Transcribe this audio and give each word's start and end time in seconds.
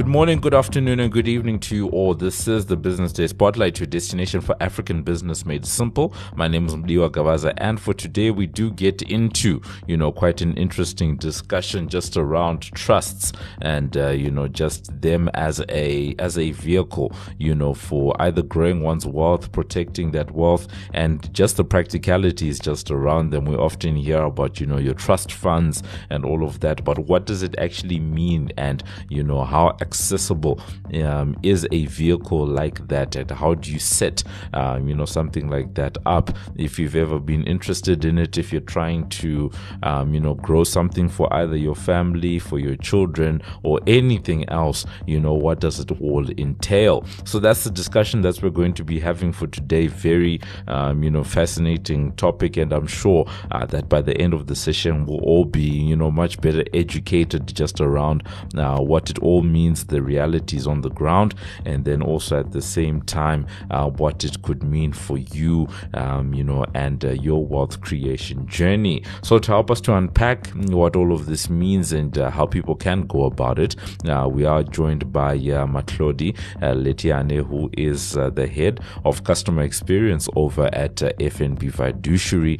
Good 0.00 0.08
morning, 0.08 0.40
good 0.40 0.54
afternoon, 0.54 0.98
and 0.98 1.12
good 1.12 1.28
evening 1.28 1.60
to 1.60 1.76
you 1.76 1.88
all. 1.88 2.14
This 2.14 2.48
is 2.48 2.64
the 2.64 2.74
Business 2.74 3.12
Day 3.12 3.26
Spotlight, 3.26 3.78
your 3.78 3.86
destination 3.86 4.40
for 4.40 4.56
African 4.58 5.02
business 5.02 5.44
made 5.44 5.66
simple. 5.66 6.14
My 6.34 6.48
name 6.48 6.64
is 6.64 6.74
Mudiwa 6.74 7.10
Gavaza, 7.10 7.52
and 7.58 7.78
for 7.78 7.92
today, 7.92 8.30
we 8.30 8.46
do 8.46 8.70
get 8.70 9.02
into, 9.02 9.60
you 9.86 9.98
know, 9.98 10.10
quite 10.10 10.40
an 10.40 10.56
interesting 10.56 11.18
discussion 11.18 11.86
just 11.86 12.16
around 12.16 12.62
trusts 12.62 13.32
and, 13.60 13.94
uh, 13.94 14.08
you 14.08 14.30
know, 14.30 14.48
just 14.48 15.02
them 15.02 15.28
as 15.34 15.60
a 15.68 16.14
as 16.18 16.38
a 16.38 16.52
vehicle, 16.52 17.12
you 17.36 17.54
know, 17.54 17.74
for 17.74 18.16
either 18.22 18.40
growing 18.40 18.80
one's 18.80 19.04
wealth, 19.04 19.52
protecting 19.52 20.12
that 20.12 20.30
wealth, 20.30 20.66
and 20.94 21.30
just 21.34 21.58
the 21.58 21.64
practicalities 21.64 22.58
just 22.58 22.90
around 22.90 23.34
them. 23.34 23.44
We 23.44 23.54
often 23.54 23.96
hear 23.96 24.22
about, 24.22 24.60
you 24.60 24.66
know, 24.66 24.78
your 24.78 24.94
trust 24.94 25.30
funds 25.30 25.82
and 26.08 26.24
all 26.24 26.42
of 26.42 26.60
that, 26.60 26.86
but 26.86 27.00
what 27.00 27.26
does 27.26 27.42
it 27.42 27.54
actually 27.58 28.00
mean, 28.00 28.50
and 28.56 28.82
you 29.10 29.22
know, 29.22 29.44
how 29.44 29.76
accessible 29.90 30.60
um, 31.04 31.36
is 31.42 31.66
a 31.72 31.86
vehicle 31.86 32.46
like 32.46 32.86
that. 32.88 33.16
And 33.16 33.30
how 33.30 33.54
do 33.54 33.72
you 33.72 33.78
set 33.78 34.22
um, 34.54 34.88
you 34.88 34.94
know 34.94 35.04
something 35.04 35.48
like 35.48 35.74
that 35.74 35.98
up? 36.06 36.30
If 36.56 36.78
you've 36.78 36.96
ever 36.96 37.18
been 37.18 37.44
interested 37.44 38.04
in 38.04 38.18
it 38.18 38.38
if 38.38 38.52
you're 38.52 38.70
trying 38.78 39.08
to 39.20 39.50
um, 39.82 40.14
you 40.14 40.20
know 40.20 40.34
grow 40.34 40.64
something 40.64 41.08
for 41.08 41.26
either 41.40 41.56
your 41.56 41.74
family 41.74 42.38
for 42.38 42.58
your 42.58 42.76
children 42.76 43.42
or 43.62 43.80
anything 43.86 44.48
else 44.48 44.86
you 45.06 45.18
know 45.18 45.34
what 45.34 45.60
does 45.60 45.80
it 45.80 45.90
all 46.00 46.24
entail? 46.38 47.04
So 47.24 47.38
that's 47.38 47.64
the 47.64 47.70
discussion 47.70 48.22
that 48.22 48.42
we're 48.42 48.50
going 48.50 48.74
to 48.74 48.84
be 48.84 49.00
having 49.00 49.32
for 49.32 49.48
today. 49.48 49.88
Very 49.88 50.40
um, 50.68 51.02
you 51.02 51.10
know 51.10 51.24
fascinating 51.24 52.12
topic. 52.12 52.56
And 52.56 52.72
i'm 52.72 52.86
sure 52.86 53.26
uh, 53.50 53.66
that 53.66 53.88
by 53.88 54.00
the 54.00 54.16
end 54.18 54.34
of 54.34 54.46
the 54.46 54.54
session 54.54 55.06
we'll 55.06 55.20
all 55.20 55.44
be 55.44 55.68
you 55.90 55.96
know 55.96 56.10
much 56.10 56.40
better 56.40 56.64
educated 56.74 57.54
just 57.54 57.80
around 57.80 58.22
uh, 58.56 58.78
what 58.78 59.10
it 59.10 59.18
all 59.20 59.42
means 59.42 59.79
the 59.84 60.02
realities 60.02 60.66
on 60.66 60.80
the 60.80 60.90
ground, 60.90 61.34
and 61.64 61.84
then 61.84 62.02
also 62.02 62.40
at 62.40 62.52
the 62.52 62.62
same 62.62 63.02
time 63.02 63.46
uh, 63.70 63.88
what 63.88 64.24
it 64.24 64.42
could 64.42 64.62
mean 64.62 64.92
for 64.92 65.18
you, 65.18 65.68
um, 65.94 66.34
you 66.34 66.44
know, 66.44 66.64
and 66.74 67.04
uh, 67.04 67.10
your 67.10 67.44
wealth 67.44 67.80
creation 67.80 68.46
journey. 68.46 69.02
So 69.22 69.38
to 69.38 69.50
help 69.52 69.70
us 69.70 69.80
to 69.82 69.94
unpack 69.94 70.48
what 70.48 70.96
all 70.96 71.12
of 71.12 71.26
this 71.26 71.50
means 71.50 71.92
and 71.92 72.16
uh, 72.16 72.30
how 72.30 72.46
people 72.46 72.74
can 72.74 73.02
go 73.06 73.24
about 73.24 73.58
it, 73.58 73.76
uh, 74.08 74.28
we 74.30 74.44
are 74.44 74.62
joined 74.62 75.12
by 75.12 75.34
uh, 75.34 75.66
Matlodi 75.66 76.36
uh, 76.56 76.74
Letiane, 76.74 77.44
who 77.46 77.70
is 77.76 78.16
uh, 78.16 78.30
the 78.30 78.46
head 78.46 78.80
of 79.04 79.24
customer 79.24 79.62
experience 79.62 80.28
over 80.36 80.68
at 80.72 81.02
uh, 81.02 81.12
FNB 81.14 81.72
Fiduciary, 81.72 82.58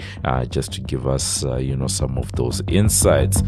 just 0.48 0.72
to 0.72 0.80
give 0.80 1.06
us, 1.06 1.44
you 1.58 1.76
know, 1.76 1.86
some 1.86 2.18
of 2.18 2.30
those 2.32 2.62
insights. 2.68 3.42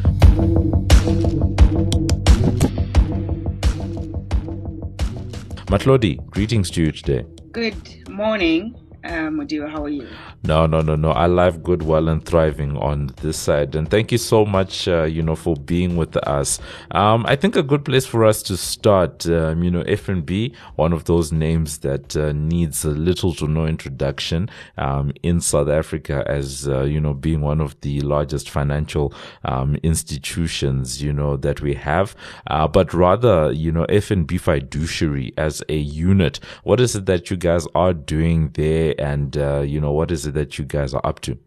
Matlodi, 5.73 6.19
greetings 6.29 6.71
to 6.73 6.83
you 6.83 6.93
today. 6.93 7.25
Good 7.51 8.07
morning, 8.07 8.75
um. 9.05 9.47
How 9.69 9.85
are 9.85 9.89
you? 9.89 10.07
No, 10.45 10.67
no, 10.67 10.81
no, 10.81 10.97
no. 10.97 11.11
I 11.11 11.27
live 11.27 11.63
good, 11.63 11.83
well, 11.83 12.09
and 12.09 12.25
thriving 12.25 12.77
on 12.77 13.11
this 13.23 13.37
side. 13.37 13.75
And 13.75 13.91
thank 13.91 14.13
you 14.13 14.19
so 14.19 14.45
much, 14.45 14.89
uh, 14.89 15.05
you 15.05 15.23
know, 15.23 15.37
for 15.37 15.57
being 15.57 15.97
with 15.97 16.17
us. 16.17 16.59
Um, 16.91 17.25
I 17.27 17.37
think 17.37 17.57
a 17.57 17.63
good 17.63 17.85
place 17.85 18.07
for 18.07 18.25
us 18.25 18.43
to 18.45 18.57
start, 18.57 19.27
um, 19.27 19.63
you 19.63 19.71
know, 19.71 19.83
FNB, 19.85 20.55
one 20.77 20.93
of 20.93 21.05
those 21.05 21.33
names 21.33 21.79
that 21.79 22.17
uh, 22.17 22.33
needs 22.33 22.85
a 22.85 22.91
little 22.91 23.35
to 23.35 23.47
no 23.47 23.67
introduction 23.67 24.49
um, 24.79 25.13
in 25.23 25.41
South 25.41 25.69
Africa 25.69 26.25
as, 26.27 26.69
uh, 26.69 26.83
you 26.83 27.01
know, 27.01 27.15
being 27.15 27.41
one 27.41 27.61
of 27.61 27.81
the 27.81 28.01
largest 28.01 28.51
financial 28.51 29.13
um, 29.45 29.77
institutions, 29.83 31.03
you 31.03 31.13
know, 31.13 31.37
that 31.37 31.61
we 31.61 31.75
have. 31.75 32.15
Uh, 32.47 32.67
but 32.67 32.93
rather, 32.95 33.53
you 33.53 33.73
know, 33.73 33.87
FNB 33.87 34.41
fiduciary 34.41 35.33
as 35.37 35.63
a 35.69 35.77
unit. 35.77 36.41
What 36.65 36.81
is 36.81 36.97
it 36.97 37.07
that 37.07 37.31
you 37.31 37.37
guys 37.37 37.67
are 37.75 37.93
doing 37.93 38.51
there? 38.55 38.92
And, 38.99 39.37
uh, 39.37 39.61
you 39.61 39.81
know, 39.81 39.93
what 39.93 40.11
is 40.11 40.27
it 40.27 40.35
that 40.35 40.59
you 40.59 40.65
guys 40.65 40.95
are 40.95 41.05
up 41.05 41.21
to? 41.21 41.39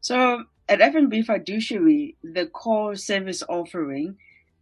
So 0.00 0.44
at 0.68 0.80
FNB 0.80 1.24
Fiduciary, 1.24 2.16
the 2.22 2.46
core 2.46 2.96
service 2.96 3.42
offering 3.48 4.16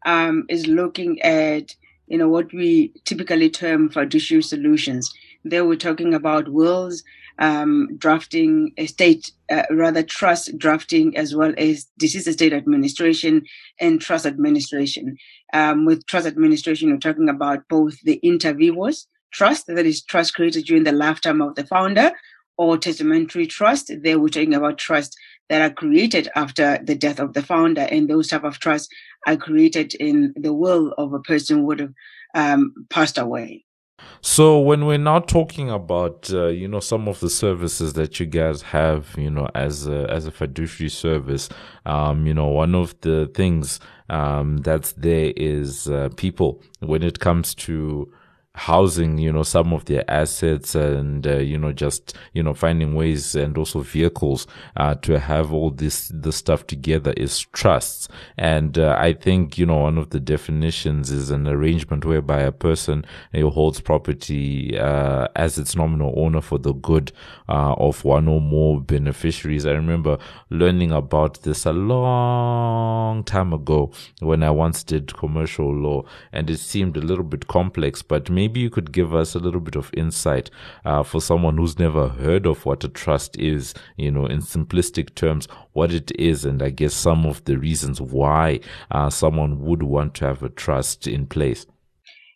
um, 0.04 0.44
is 0.48 0.66
looking 0.66 1.20
at 1.22 1.74
you 2.06 2.16
know 2.16 2.28
what 2.28 2.52
we 2.52 2.92
typically 3.04 3.50
term 3.50 3.88
fiduciary 3.88 4.42
solutions. 4.42 5.12
There 5.44 5.64
we're 5.64 5.76
talking 5.76 6.14
about 6.14 6.48
wills, 6.48 7.02
um, 7.38 7.96
drafting, 7.98 8.72
estate, 8.78 9.32
uh, 9.50 9.64
rather 9.70 10.04
trust 10.04 10.56
drafting, 10.56 11.16
as 11.16 11.34
well 11.34 11.52
as 11.58 11.86
deceased 11.98 12.28
estate 12.28 12.52
administration 12.52 13.44
and 13.80 14.00
trust 14.00 14.24
administration. 14.24 15.16
Um, 15.52 15.84
with 15.84 16.06
trust 16.06 16.26
administration, 16.26 16.90
we're 16.90 16.98
talking 16.98 17.28
about 17.28 17.68
both 17.68 18.00
the 18.02 18.20
inter 18.22 18.52
vivos 18.52 19.08
trust, 19.32 19.66
that 19.66 19.84
is 19.84 20.02
trust 20.02 20.34
created 20.34 20.64
during 20.64 20.84
the 20.84 20.92
lifetime 20.92 21.42
of 21.42 21.54
the 21.56 21.66
founder, 21.66 22.10
or 22.56 22.78
testamentary 22.78 23.46
trust. 23.46 23.90
There 24.02 24.18
we're 24.18 24.28
talking 24.28 24.54
about 24.54 24.78
trusts 24.78 25.16
that 25.48 25.62
are 25.62 25.74
created 25.74 26.28
after 26.34 26.78
the 26.82 26.94
death 26.94 27.20
of 27.20 27.34
the 27.34 27.42
founder, 27.42 27.82
and 27.82 28.08
those 28.08 28.28
type 28.28 28.44
of 28.44 28.58
trusts 28.58 28.88
are 29.26 29.36
created 29.36 29.94
in 29.94 30.34
the 30.36 30.52
will 30.52 30.92
of 30.98 31.12
a 31.12 31.20
person 31.20 31.58
who 31.58 31.64
would 31.66 31.80
have 31.80 31.94
um, 32.34 32.74
passed 32.90 33.18
away. 33.18 33.64
So 34.20 34.60
when 34.60 34.86
we're 34.86 34.98
now 34.98 35.20
talking 35.20 35.70
about 35.70 36.30
uh, 36.32 36.48
you 36.48 36.68
know 36.68 36.80
some 36.80 37.08
of 37.08 37.20
the 37.20 37.30
services 37.30 37.94
that 37.94 38.20
you 38.20 38.26
guys 38.26 38.62
have 38.62 39.14
you 39.16 39.30
know 39.30 39.48
as 39.54 39.86
a, 39.86 40.10
as 40.10 40.26
a 40.26 40.30
fiduciary 40.30 40.90
service, 40.90 41.48
um, 41.86 42.26
you 42.26 42.34
know 42.34 42.48
one 42.48 42.74
of 42.74 43.00
the 43.00 43.30
things 43.34 43.80
um, 44.10 44.58
that's 44.58 44.92
there 44.92 45.32
is 45.36 45.88
uh, 45.88 46.08
people 46.16 46.62
when 46.80 47.02
it 47.02 47.20
comes 47.20 47.54
to 47.54 48.12
housing 48.56 49.18
you 49.18 49.32
know 49.32 49.42
some 49.42 49.72
of 49.72 49.84
their 49.84 50.08
assets 50.10 50.74
and 50.74 51.26
uh, 51.26 51.36
you 51.36 51.58
know 51.58 51.72
just 51.72 52.16
you 52.32 52.42
know 52.42 52.54
finding 52.54 52.94
ways 52.94 53.34
and 53.34 53.56
also 53.58 53.80
vehicles 53.80 54.46
uh, 54.76 54.94
to 54.96 55.18
have 55.18 55.52
all 55.52 55.70
this 55.70 56.10
the 56.14 56.32
stuff 56.32 56.66
together 56.66 57.12
is 57.16 57.40
trusts. 57.52 58.08
And 58.38 58.78
uh, 58.78 58.96
i 58.98 59.12
think 59.12 59.58
you 59.58 59.66
know 59.66 59.78
one 59.80 59.98
of 59.98 60.10
the 60.10 60.20
definitions 60.20 61.10
is 61.10 61.30
an 61.30 61.46
arrangement 61.46 62.04
whereby 62.04 62.40
a 62.40 62.52
person 62.52 63.04
uh, 63.34 63.48
holds 63.50 63.80
property 63.80 64.78
uh, 64.78 65.28
as 65.36 65.58
its 65.58 65.76
nominal 65.76 66.14
owner 66.16 66.40
for 66.40 66.58
the 66.58 66.72
good 66.72 67.12
uh, 67.48 67.74
of 67.74 68.04
one 68.04 68.28
or 68.28 68.40
more 68.40 68.80
beneficiaries. 68.80 69.66
I 69.66 69.72
remember 69.72 70.18
learning 70.50 70.92
about 70.92 71.42
this 71.42 71.66
a 71.66 71.72
long 71.72 73.22
time 73.24 73.52
ago 73.52 73.90
when 74.20 74.42
i 74.42 74.50
once 74.50 74.82
did 74.82 75.16
commercial 75.16 75.74
law 75.74 76.02
and 76.32 76.48
it 76.48 76.58
seemed 76.58 76.96
a 76.96 77.00
little 77.00 77.24
bit 77.24 77.46
complex 77.46 78.02
but 78.02 78.30
maybe 78.30 78.45
maybe 78.46 78.60
you 78.60 78.70
could 78.70 78.92
give 78.92 79.12
us 79.12 79.34
a 79.34 79.40
little 79.40 79.60
bit 79.60 79.74
of 79.74 79.90
insight 79.94 80.50
uh, 80.84 81.02
for 81.02 81.20
someone 81.20 81.56
who's 81.56 81.80
never 81.80 82.06
heard 82.10 82.46
of 82.46 82.64
what 82.64 82.84
a 82.84 82.88
trust 82.88 83.36
is, 83.40 83.74
you 83.96 84.08
know, 84.08 84.24
in 84.24 84.38
simplistic 84.40 85.16
terms, 85.16 85.48
what 85.72 85.90
it 85.92 86.12
is, 86.16 86.44
and 86.44 86.62
I 86.62 86.70
guess 86.70 86.94
some 86.94 87.26
of 87.26 87.42
the 87.44 87.56
reasons 87.58 88.00
why 88.00 88.60
uh, 88.92 89.10
someone 89.10 89.64
would 89.64 89.82
want 89.82 90.14
to 90.16 90.26
have 90.26 90.44
a 90.44 90.48
trust 90.48 91.08
in 91.08 91.26
place. 91.26 91.66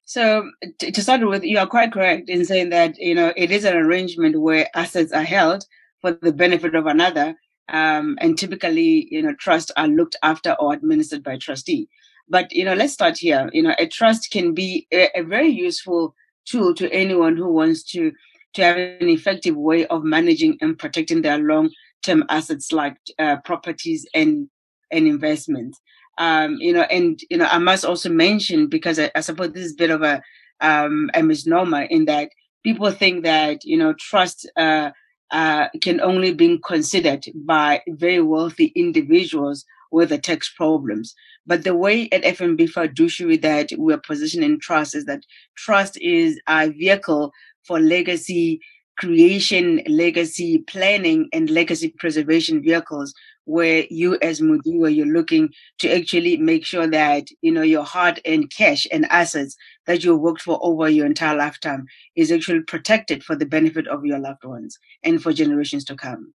So 0.04 0.50
to 0.80 1.00
start 1.00 1.24
with, 1.24 1.44
you 1.44 1.58
are 1.60 1.68
quite 1.68 1.92
correct 1.92 2.28
in 2.28 2.44
saying 2.44 2.70
that 2.70 2.98
you 2.98 3.14
know 3.14 3.32
it 3.36 3.52
is 3.52 3.64
an 3.64 3.76
arrangement 3.76 4.40
where 4.40 4.66
assets 4.74 5.12
are 5.12 5.28
held 5.36 5.64
for 6.00 6.10
the 6.10 6.32
benefit 6.32 6.74
of 6.74 6.86
another, 6.86 7.36
um, 7.68 8.18
and 8.20 8.36
typically 8.36 9.06
you 9.12 9.22
know 9.22 9.34
trusts 9.34 9.70
are 9.76 9.86
looked 9.86 10.16
after 10.24 10.56
or 10.58 10.72
administered 10.72 11.22
by 11.22 11.38
trustee. 11.38 11.88
But 12.30 12.52
you 12.52 12.64
know, 12.64 12.74
let's 12.74 12.92
start 12.92 13.18
here. 13.18 13.50
You 13.52 13.62
know, 13.62 13.74
a 13.78 13.86
trust 13.86 14.30
can 14.30 14.54
be 14.54 14.86
a, 14.92 15.08
a 15.16 15.22
very 15.22 15.48
useful 15.48 16.14
tool 16.46 16.74
to 16.74 16.90
anyone 16.92 17.36
who 17.36 17.52
wants 17.52 17.82
to 17.92 18.12
to 18.54 18.62
have 18.64 18.76
an 18.76 19.08
effective 19.08 19.56
way 19.56 19.86
of 19.86 20.04
managing 20.04 20.56
and 20.60 20.78
protecting 20.78 21.22
their 21.22 21.38
long-term 21.38 22.24
assets 22.28 22.72
like 22.72 22.96
uh, 23.18 23.36
properties 23.44 24.06
and 24.14 24.48
and 24.90 25.06
investments. 25.06 25.80
Um, 26.18 26.56
you 26.60 26.72
know, 26.72 26.82
and 26.82 27.20
you 27.30 27.38
know, 27.38 27.46
I 27.46 27.58
must 27.58 27.84
also 27.84 28.08
mention 28.08 28.68
because 28.68 28.98
I, 28.98 29.10
I 29.14 29.20
suppose 29.20 29.52
this 29.52 29.66
is 29.66 29.72
a 29.72 29.76
bit 29.76 29.90
of 29.90 30.02
a 30.02 30.22
um, 30.60 31.10
a 31.14 31.22
misnomer 31.22 31.82
in 31.82 32.04
that 32.04 32.30
people 32.62 32.90
think 32.92 33.24
that 33.24 33.64
you 33.64 33.76
know 33.76 33.92
trust 33.94 34.48
uh, 34.56 34.90
uh, 35.32 35.68
can 35.80 36.00
only 36.00 36.32
be 36.32 36.58
considered 36.64 37.24
by 37.34 37.82
very 37.88 38.20
wealthy 38.20 38.66
individuals 38.76 39.64
with 39.90 40.10
the 40.10 40.18
tax 40.18 40.52
problems. 40.54 41.14
But 41.46 41.64
the 41.64 41.74
way 41.74 42.08
at 42.12 42.22
FNB 42.22 42.70
fiduciary 42.70 43.36
that 43.38 43.70
we're 43.76 43.98
positioning 43.98 44.60
trust 44.60 44.94
is 44.94 45.04
that 45.06 45.24
trust 45.56 45.98
is 46.00 46.40
a 46.48 46.68
vehicle 46.68 47.32
for 47.64 47.80
legacy 47.80 48.60
creation, 48.98 49.80
legacy 49.86 50.58
planning, 50.58 51.26
and 51.32 51.48
legacy 51.48 51.94
preservation 51.98 52.62
vehicles 52.62 53.14
where 53.46 53.84
you 53.90 54.18
as 54.20 54.40
Mudiwa, 54.40 54.94
you're 54.94 55.06
looking 55.06 55.48
to 55.78 55.90
actually 55.90 56.36
make 56.36 56.64
sure 56.64 56.86
that, 56.86 57.24
you 57.40 57.50
know, 57.50 57.62
your 57.62 57.82
hard 57.82 58.20
and 58.24 58.50
cash 58.50 58.86
and 58.92 59.06
assets 59.10 59.56
that 59.86 60.04
you 60.04 60.14
worked 60.16 60.42
for 60.42 60.58
over 60.62 60.88
your 60.88 61.06
entire 61.06 61.36
lifetime 61.36 61.86
is 62.14 62.30
actually 62.30 62.60
protected 62.60 63.24
for 63.24 63.34
the 63.34 63.46
benefit 63.46 63.88
of 63.88 64.04
your 64.04 64.18
loved 64.18 64.44
ones 64.44 64.78
and 65.02 65.22
for 65.22 65.32
generations 65.32 65.84
to 65.86 65.96
come. 65.96 66.32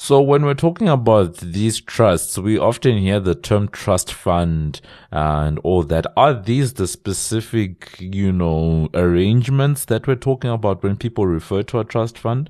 So 0.00 0.22
when 0.22 0.44
we're 0.44 0.54
talking 0.54 0.88
about 0.88 1.38
these 1.38 1.80
trusts, 1.80 2.38
we 2.38 2.56
often 2.56 2.98
hear 2.98 3.18
the 3.18 3.34
term 3.34 3.66
trust 3.66 4.12
fund 4.12 4.80
and 5.10 5.58
all 5.64 5.82
that. 5.82 6.06
Are 6.16 6.32
these 6.32 6.74
the 6.74 6.86
specific, 6.86 7.96
you 7.98 8.30
know, 8.30 8.90
arrangements 8.94 9.86
that 9.86 10.06
we're 10.06 10.14
talking 10.14 10.50
about 10.50 10.84
when 10.84 10.96
people 10.96 11.26
refer 11.26 11.64
to 11.64 11.80
a 11.80 11.84
trust 11.84 12.16
fund? 12.16 12.48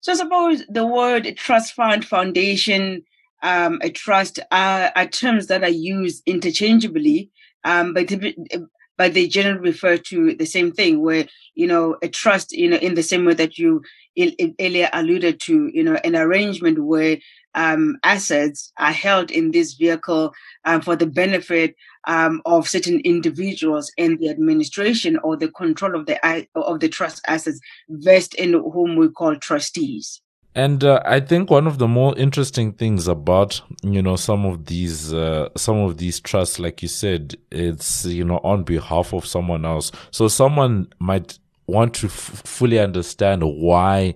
So 0.00 0.14
suppose 0.14 0.64
the 0.70 0.86
word 0.86 1.36
trust 1.36 1.74
fund, 1.74 2.06
foundation, 2.06 3.04
um, 3.42 3.80
a 3.82 3.90
trust 3.90 4.40
are, 4.50 4.90
are, 4.96 5.06
terms 5.06 5.48
that 5.48 5.62
are 5.62 5.68
used 5.68 6.22
interchangeably, 6.24 7.30
um, 7.64 7.92
but 7.92 8.10
but 8.98 9.14
they 9.14 9.26
generally 9.26 9.70
refer 9.70 9.96
to 9.96 10.34
the 10.34 10.44
same 10.44 10.72
thing 10.72 11.00
where 11.00 11.26
you 11.54 11.66
know 11.66 11.96
a 12.02 12.08
trust 12.08 12.52
you 12.52 12.68
know 12.68 12.76
in 12.76 12.94
the 12.94 13.02
same 13.02 13.24
way 13.24 13.34
that 13.34 13.56
you 13.56 13.80
earlier 14.60 14.90
alluded 14.92 15.40
to 15.40 15.70
you 15.72 15.82
know 15.82 15.94
an 16.04 16.16
arrangement 16.16 16.84
where 16.84 17.16
um, 17.54 17.96
assets 18.04 18.72
are 18.78 18.92
held 18.92 19.30
in 19.30 19.52
this 19.52 19.74
vehicle 19.74 20.32
um, 20.64 20.80
for 20.80 20.94
the 20.96 21.06
benefit 21.06 21.74
um, 22.06 22.42
of 22.44 22.68
certain 22.68 23.00
individuals 23.00 23.90
and 23.98 24.18
the 24.18 24.28
administration 24.28 25.18
or 25.24 25.36
the 25.36 25.50
control 25.52 25.94
of 25.98 26.06
the 26.06 26.46
of 26.54 26.80
the 26.80 26.88
trust 26.88 27.22
assets 27.26 27.60
vest 27.88 28.34
in 28.34 28.52
whom 28.52 28.96
we 28.96 29.08
call 29.08 29.36
trustees 29.36 30.20
and 30.54 30.82
uh, 30.82 31.00
I 31.04 31.20
think 31.20 31.50
one 31.50 31.66
of 31.66 31.78
the 31.78 31.88
more 31.88 32.16
interesting 32.16 32.72
things 32.72 33.06
about 33.06 33.60
you 33.82 34.02
know 34.02 34.16
some 34.16 34.44
of 34.44 34.66
these 34.66 35.12
uh, 35.12 35.48
some 35.56 35.76
of 35.76 35.98
these 35.98 36.20
trusts, 36.20 36.58
like 36.58 36.82
you 36.82 36.88
said, 36.88 37.36
it's 37.50 38.04
you 38.04 38.24
know 38.24 38.40
on 38.42 38.64
behalf 38.64 39.12
of 39.12 39.26
someone 39.26 39.64
else. 39.64 39.92
So 40.10 40.28
someone 40.28 40.92
might 40.98 41.38
want 41.66 41.94
to 41.94 42.06
f- 42.06 42.42
fully 42.44 42.78
understand 42.78 43.42
why 43.44 44.14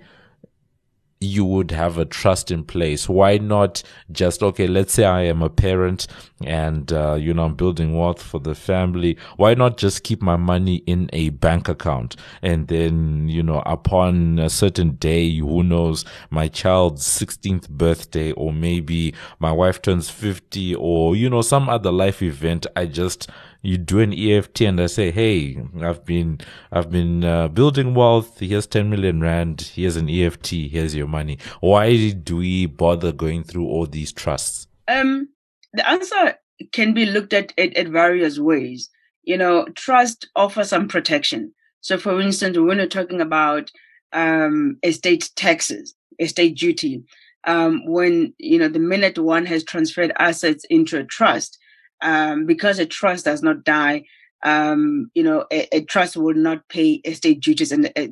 you 1.23 1.45
would 1.45 1.71
have 1.71 1.99
a 1.99 2.05
trust 2.05 2.51
in 2.51 2.65
place. 2.65 3.09
Why 3.09 3.39
not 3.39 3.83
just, 4.11 4.43
okay, 4.43 4.67
let's 4.67 4.93
say 4.93 5.05
I 5.05 5.23
am 5.23 5.43
a 5.43 5.49
parent 5.49 6.07
and, 6.45 6.93
uh, 6.93 7.15
you 7.15 7.33
know, 7.33 7.45
I'm 7.45 7.55
building 7.55 7.97
wealth 7.97 8.21
for 8.21 8.41
the 8.41 8.55
family. 8.55 9.17
Why 9.37 9.55
not 9.55 9.77
just 9.77 10.03
keep 10.03 10.21
my 10.21 10.37
money 10.37 10.77
in 10.87 11.09
a 11.13 11.31
bank 11.31 11.69
account? 11.69 12.17
And 12.43 12.69
then, 12.69 13.29
you 13.29 13.43
know, 13.43 13.63
upon 13.65 14.39
a 14.39 14.51
certain 14.51 14.93
day, 14.97 15.39
who 15.39 15.63
knows, 15.63 16.05
my 16.31 16.49
child's 16.49 17.07
16th 17.07 17.69
birthday, 17.69 18.33
or 18.33 18.53
maybe 18.53 19.15
my 19.39 19.53
wife 19.53 19.81
turns 19.81 20.11
50 20.11 20.75
or, 20.75 21.15
you 21.15 21.31
know, 21.31 21.43
some 21.43 21.69
other 21.69 21.93
life 21.93 22.23
event, 22.23 22.67
I 22.75 22.87
just, 22.87 23.31
you 23.63 23.79
do 23.79 24.01
an 24.01 24.13
EFT 24.13 24.63
and 24.63 24.81
I 24.81 24.87
say, 24.87 25.11
Hey, 25.11 25.63
I've 25.81 26.05
been, 26.05 26.41
I've 26.71 26.91
been 26.91 27.25
uh, 27.25 27.49
building 27.49 27.95
wealth. 27.95 28.41
Here's 28.41 28.67
10 28.67 28.91
million 28.91 29.21
rand. 29.21 29.73
Here's 29.75 29.97
an 29.97 30.11
EFT. 30.11 30.49
Here's 30.49 30.95
your 30.95 31.07
money. 31.07 31.39
Why 31.61 32.11
do 32.11 32.37
we 32.39 32.67
bother 32.67 33.13
going 33.13 33.45
through 33.45 33.67
all 33.67 33.87
these 33.87 34.13
trusts? 34.13 34.67
Um, 34.89 35.29
the 35.73 35.89
answer 35.89 36.35
can 36.73 36.93
be 36.93 37.07
looked 37.07 37.33
at 37.33 37.53
at, 37.57 37.77
at 37.77 37.89
various 37.89 38.39
ways. 38.39 38.91
You 39.23 39.39
know, 39.39 39.67
trust 39.77 40.29
offers 40.35 40.71
some 40.71 40.89
protection. 40.89 41.55
So 41.81 41.97
for 41.97 42.21
instance, 42.21 42.59
when 42.59 42.79
we're 42.79 42.87
talking 42.87 43.21
about, 43.21 43.71
um, 44.13 44.79
estate 44.83 45.31
taxes, 45.37 45.95
estate 46.19 46.57
duty, 46.57 47.05
um, 47.45 47.85
when, 47.87 48.35
you 48.39 48.59
know, 48.59 48.69
the 48.69 48.79
minute 48.79 49.19
one 49.19 49.47
has 49.47 49.65
transferred 49.65 50.13
assets 50.19 50.65
into 50.71 50.99
a 50.99 51.05
trust, 51.05 51.59
um, 52.03 52.47
because 52.47 52.79
a 52.79 52.87
trust 52.87 53.25
does 53.25 53.43
not 53.43 53.65
die, 53.65 54.05
um, 54.43 55.11
you 55.15 55.23
know, 55.23 55.47
a, 55.53 55.77
a, 55.77 55.85
trust 55.85 56.17
will 56.17 56.35
not 56.35 56.69
pay 56.69 56.95
estate 57.05 57.41
duties 57.41 57.71
and 57.71 57.93
uh, 57.97 58.07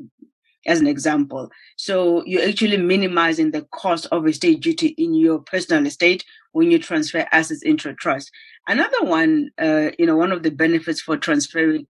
as 0.67 0.81
an 0.81 0.87
example. 0.87 1.51
So 1.77 2.25
you're 2.25 2.49
actually 2.49 2.77
minimizing 2.77 3.51
the 3.51 3.67
cost 3.73 4.07
of 4.13 4.27
estate 4.27 4.61
duty 4.61 4.89
in 4.99 5.15
your 5.15 5.41
personal 5.41 5.87
estate 5.87 6.25
when 6.53 6.71
you 6.71 6.79
transfer 6.79 7.27
assets 7.33 7.63
into 7.63 7.89
a 7.89 7.95
trust. 7.95 8.31
Another 8.69 9.03
one, 9.03 9.51
uh, 9.59 9.91
you 9.99 10.07
know, 10.07 10.17
one 10.17 10.33
of 10.33 10.43
the 10.43 10.51
benefits 10.51 11.01
for 11.01 11.17
transferring 11.17 11.87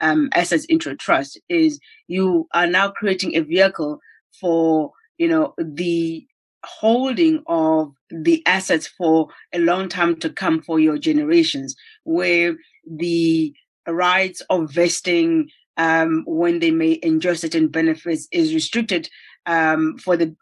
um, 0.00 0.28
assets 0.34 0.64
into 0.66 0.90
a 0.90 0.96
trust 0.96 1.40
is 1.48 1.78
you 2.06 2.48
are 2.54 2.66
now 2.66 2.90
creating 2.90 3.36
a 3.36 3.40
vehicle 3.40 4.00
for, 4.40 4.92
you 5.18 5.28
know, 5.28 5.54
the 5.58 6.26
holding 6.68 7.42
of 7.46 7.92
the 8.10 8.42
assets 8.46 8.86
for 8.86 9.28
a 9.52 9.58
long 9.58 9.88
time 9.88 10.18
to 10.20 10.30
come 10.30 10.62
for 10.62 10.78
your 10.78 10.98
generations, 10.98 11.74
where 12.04 12.56
the 12.86 13.52
rights 13.86 14.42
of 14.50 14.72
vesting 14.72 15.48
um, 15.76 16.24
when 16.26 16.58
they 16.58 16.70
may 16.70 16.98
enjoy 17.02 17.34
certain 17.34 17.68
benefits 17.68 18.28
is 18.32 18.52
restricted 18.52 19.08
um, 19.46 19.96
for 19.98 20.16
the 20.16 20.34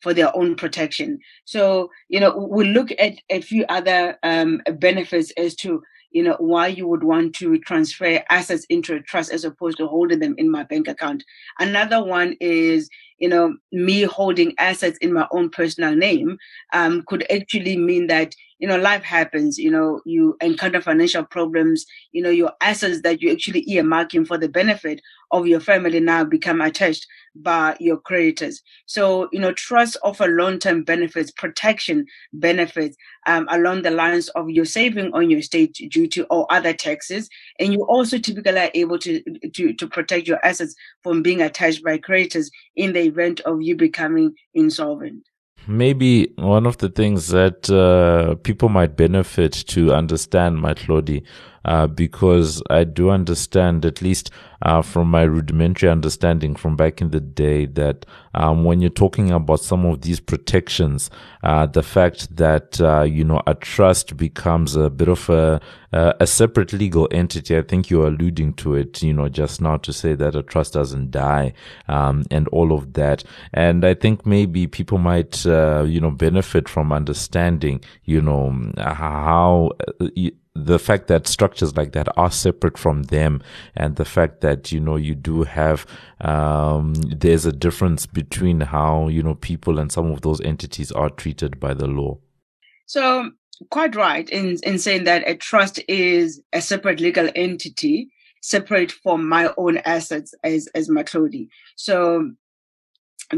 for 0.00 0.14
their 0.14 0.34
own 0.36 0.54
protection. 0.54 1.18
So 1.44 1.90
you 2.08 2.20
know 2.20 2.36
we 2.36 2.64
look 2.64 2.90
at 2.98 3.14
a 3.30 3.40
few 3.40 3.64
other 3.68 4.18
um, 4.22 4.62
benefits 4.78 5.32
as 5.36 5.54
to 5.56 5.82
you 6.12 6.22
know 6.22 6.36
why 6.38 6.68
you 6.68 6.86
would 6.86 7.04
want 7.04 7.34
to 7.36 7.58
transfer 7.58 8.22
assets 8.30 8.64
into 8.70 8.94
a 8.94 9.00
trust 9.00 9.32
as 9.32 9.44
opposed 9.44 9.78
to 9.78 9.88
holding 9.88 10.20
them 10.20 10.34
in 10.38 10.50
my 10.50 10.62
bank 10.62 10.88
account. 10.88 11.24
Another 11.58 12.02
one 12.02 12.36
is 12.40 12.88
you 13.18 13.28
know, 13.28 13.56
me 13.72 14.02
holding 14.02 14.54
assets 14.58 14.98
in 14.98 15.12
my 15.12 15.26
own 15.30 15.50
personal 15.50 15.94
name 15.94 16.36
um, 16.72 17.02
could 17.06 17.24
actually 17.30 17.76
mean 17.76 18.06
that, 18.08 18.34
you 18.64 18.68
know, 18.68 18.78
life 18.78 19.02
happens, 19.02 19.58
you 19.58 19.70
know, 19.70 20.00
you 20.06 20.38
encounter 20.40 20.80
financial 20.80 21.22
problems, 21.22 21.84
you 22.12 22.22
know, 22.22 22.30
your 22.30 22.50
assets 22.62 23.02
that 23.02 23.20
you 23.20 23.30
actually 23.30 23.62
earmarking 23.66 24.26
for 24.26 24.38
the 24.38 24.48
benefit 24.48 25.02
of 25.32 25.46
your 25.46 25.60
family 25.60 26.00
now 26.00 26.24
become 26.24 26.62
attached 26.62 27.06
by 27.34 27.76
your 27.78 27.98
creditors. 27.98 28.62
So, 28.86 29.28
you 29.32 29.38
know, 29.38 29.52
trusts 29.52 29.98
offer 30.02 30.28
long-term 30.28 30.84
benefits, 30.84 31.30
protection 31.30 32.06
benefits 32.32 32.96
um, 33.26 33.46
along 33.50 33.82
the 33.82 33.90
lines 33.90 34.30
of 34.30 34.48
your 34.48 34.64
saving 34.64 35.12
on 35.12 35.28
your 35.28 35.42
state 35.42 35.74
duty 35.90 36.22
or 36.30 36.50
other 36.50 36.72
taxes. 36.72 37.28
And 37.60 37.70
you 37.70 37.84
also 37.84 38.16
typically 38.16 38.58
are 38.58 38.70
able 38.72 38.98
to, 39.00 39.22
to, 39.56 39.74
to 39.74 39.86
protect 39.86 40.26
your 40.26 40.42
assets 40.42 40.74
from 41.02 41.22
being 41.22 41.42
attached 41.42 41.84
by 41.84 41.98
creditors 41.98 42.50
in 42.76 42.94
the 42.94 43.02
event 43.02 43.40
of 43.40 43.60
you 43.60 43.76
becoming 43.76 44.34
insolvent 44.54 45.28
maybe 45.66 46.32
one 46.36 46.66
of 46.66 46.78
the 46.78 46.88
things 46.88 47.28
that 47.28 47.70
uh, 47.70 48.34
people 48.42 48.68
might 48.68 48.96
benefit 48.96 49.52
to 49.52 49.92
understand, 49.92 50.58
Matlodi, 50.58 51.22
uh, 51.64 51.86
because 51.86 52.62
I 52.70 52.84
do 52.84 53.10
understand, 53.10 53.84
at 53.84 54.02
least 54.02 54.30
uh, 54.62 54.82
from 54.82 55.10
my 55.10 55.22
rudimentary 55.22 55.88
understanding 55.88 56.56
from 56.56 56.76
back 56.76 57.00
in 57.00 57.10
the 57.10 57.20
day, 57.20 57.66
that 57.66 58.06
um, 58.34 58.64
when 58.64 58.80
you're 58.80 58.90
talking 58.90 59.30
about 59.30 59.60
some 59.60 59.84
of 59.84 60.02
these 60.02 60.20
protections, 60.20 61.10
uh, 61.42 61.66
the 61.66 61.82
fact 61.82 62.34
that 62.36 62.80
uh, 62.80 63.02
you 63.02 63.24
know 63.24 63.42
a 63.46 63.54
trust 63.54 64.16
becomes 64.16 64.76
a 64.76 64.90
bit 64.90 65.08
of 65.08 65.28
a 65.28 65.60
a 65.94 66.26
separate 66.26 66.72
legal 66.72 67.06
entity. 67.12 67.56
I 67.56 67.62
think 67.62 67.88
you're 67.88 68.08
alluding 68.08 68.54
to 68.54 68.74
it, 68.74 69.00
you 69.00 69.12
know, 69.12 69.28
just 69.28 69.60
now 69.60 69.76
to 69.76 69.92
say 69.92 70.14
that 70.16 70.34
a 70.34 70.42
trust 70.42 70.72
doesn't 70.72 71.12
die, 71.12 71.52
um, 71.88 72.24
and 72.32 72.48
all 72.48 72.72
of 72.72 72.94
that. 72.94 73.22
And 73.52 73.84
I 73.84 73.94
think 73.94 74.26
maybe 74.26 74.66
people 74.66 74.98
might, 74.98 75.46
uh, 75.46 75.84
you 75.86 76.00
know, 76.00 76.10
benefit 76.10 76.68
from 76.68 76.92
understanding, 76.92 77.80
you 78.04 78.20
know, 78.20 78.72
how 78.76 79.70
the 80.54 80.78
fact 80.78 81.08
that 81.08 81.26
structures 81.26 81.76
like 81.76 81.92
that 81.92 82.08
are 82.16 82.30
separate 82.30 82.78
from 82.78 83.04
them 83.04 83.42
and 83.74 83.96
the 83.96 84.04
fact 84.04 84.40
that 84.40 84.70
you 84.70 84.78
know 84.78 84.96
you 84.96 85.14
do 85.14 85.42
have 85.42 85.84
um, 86.20 86.94
there's 86.94 87.44
a 87.44 87.52
difference 87.52 88.06
between 88.06 88.60
how 88.60 89.08
you 89.08 89.22
know 89.22 89.34
people 89.34 89.78
and 89.78 89.90
some 89.90 90.10
of 90.10 90.20
those 90.20 90.40
entities 90.42 90.92
are 90.92 91.10
treated 91.10 91.58
by 91.58 91.74
the 91.74 91.86
law 91.86 92.16
so 92.86 93.30
quite 93.70 93.96
right 93.96 94.30
in 94.30 94.58
in 94.62 94.78
saying 94.78 95.04
that 95.04 95.28
a 95.28 95.34
trust 95.34 95.80
is 95.88 96.40
a 96.52 96.60
separate 96.60 97.00
legal 97.00 97.28
entity 97.34 98.08
separate 98.44 98.92
from 98.92 99.26
my 99.26 99.50
own 99.56 99.78
assets 99.78 100.34
as 100.44 100.68
as 100.74 100.88
Matlodi. 100.90 101.48
So 101.76 102.32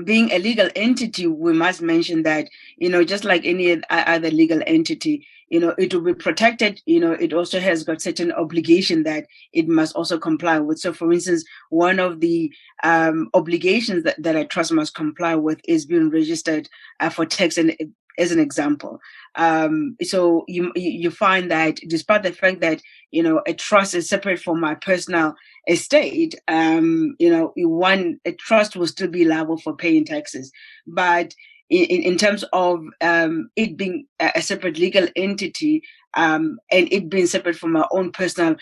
being 0.04 0.32
a 0.32 0.38
legal 0.38 0.68
entity, 0.74 1.28
we 1.28 1.52
must 1.52 1.80
mention 1.80 2.24
that, 2.24 2.48
you 2.76 2.88
know, 2.88 3.04
just 3.04 3.24
like 3.24 3.44
any 3.44 3.80
other 3.88 4.30
legal 4.32 4.60
entity, 4.66 5.24
you 5.48 5.60
know, 5.60 5.74
it 5.78 5.94
will 5.94 6.02
be 6.02 6.14
protected. 6.14 6.80
You 6.86 7.00
know, 7.00 7.12
it 7.12 7.32
also 7.32 7.60
has 7.60 7.84
got 7.84 8.02
certain 8.02 8.32
obligation 8.32 9.04
that 9.04 9.26
it 9.52 9.68
must 9.68 9.94
also 9.94 10.18
comply 10.18 10.58
with. 10.58 10.78
So, 10.78 10.92
for 10.92 11.12
instance, 11.12 11.44
one 11.70 11.98
of 11.98 12.20
the 12.20 12.52
um, 12.82 13.30
obligations 13.34 14.04
that, 14.04 14.22
that 14.22 14.36
a 14.36 14.44
trust 14.44 14.72
must 14.72 14.94
comply 14.94 15.34
with 15.34 15.60
is 15.66 15.86
being 15.86 16.10
registered 16.10 16.68
uh, 17.00 17.10
for 17.10 17.26
tax 17.26 17.58
and 17.58 17.76
as 18.18 18.32
an 18.32 18.40
example. 18.40 18.98
Um, 19.34 19.96
so 20.02 20.44
you 20.48 20.72
you 20.74 21.10
find 21.10 21.50
that 21.50 21.78
despite 21.88 22.22
the 22.22 22.32
fact 22.32 22.60
that 22.60 22.80
you 23.10 23.22
know 23.22 23.42
a 23.46 23.52
trust 23.52 23.94
is 23.94 24.08
separate 24.08 24.40
from 24.40 24.60
my 24.60 24.74
personal 24.74 25.34
estate, 25.68 26.34
um, 26.48 27.14
you 27.18 27.30
know, 27.30 27.52
one 27.56 28.18
a 28.24 28.32
trust 28.32 28.76
will 28.76 28.86
still 28.86 29.08
be 29.08 29.24
liable 29.24 29.58
for 29.58 29.76
paying 29.76 30.04
taxes, 30.04 30.50
but 30.86 31.34
in, 31.70 32.02
in 32.02 32.18
terms 32.18 32.44
of 32.52 32.84
um, 33.00 33.50
it 33.56 33.76
being 33.76 34.06
a 34.20 34.40
separate 34.40 34.78
legal 34.78 35.08
entity 35.16 35.82
um, 36.14 36.58
and 36.70 36.88
it 36.92 37.08
being 37.08 37.26
separate 37.26 37.56
from 37.56 37.72
my 37.72 37.86
own 37.90 38.12
personal 38.12 38.56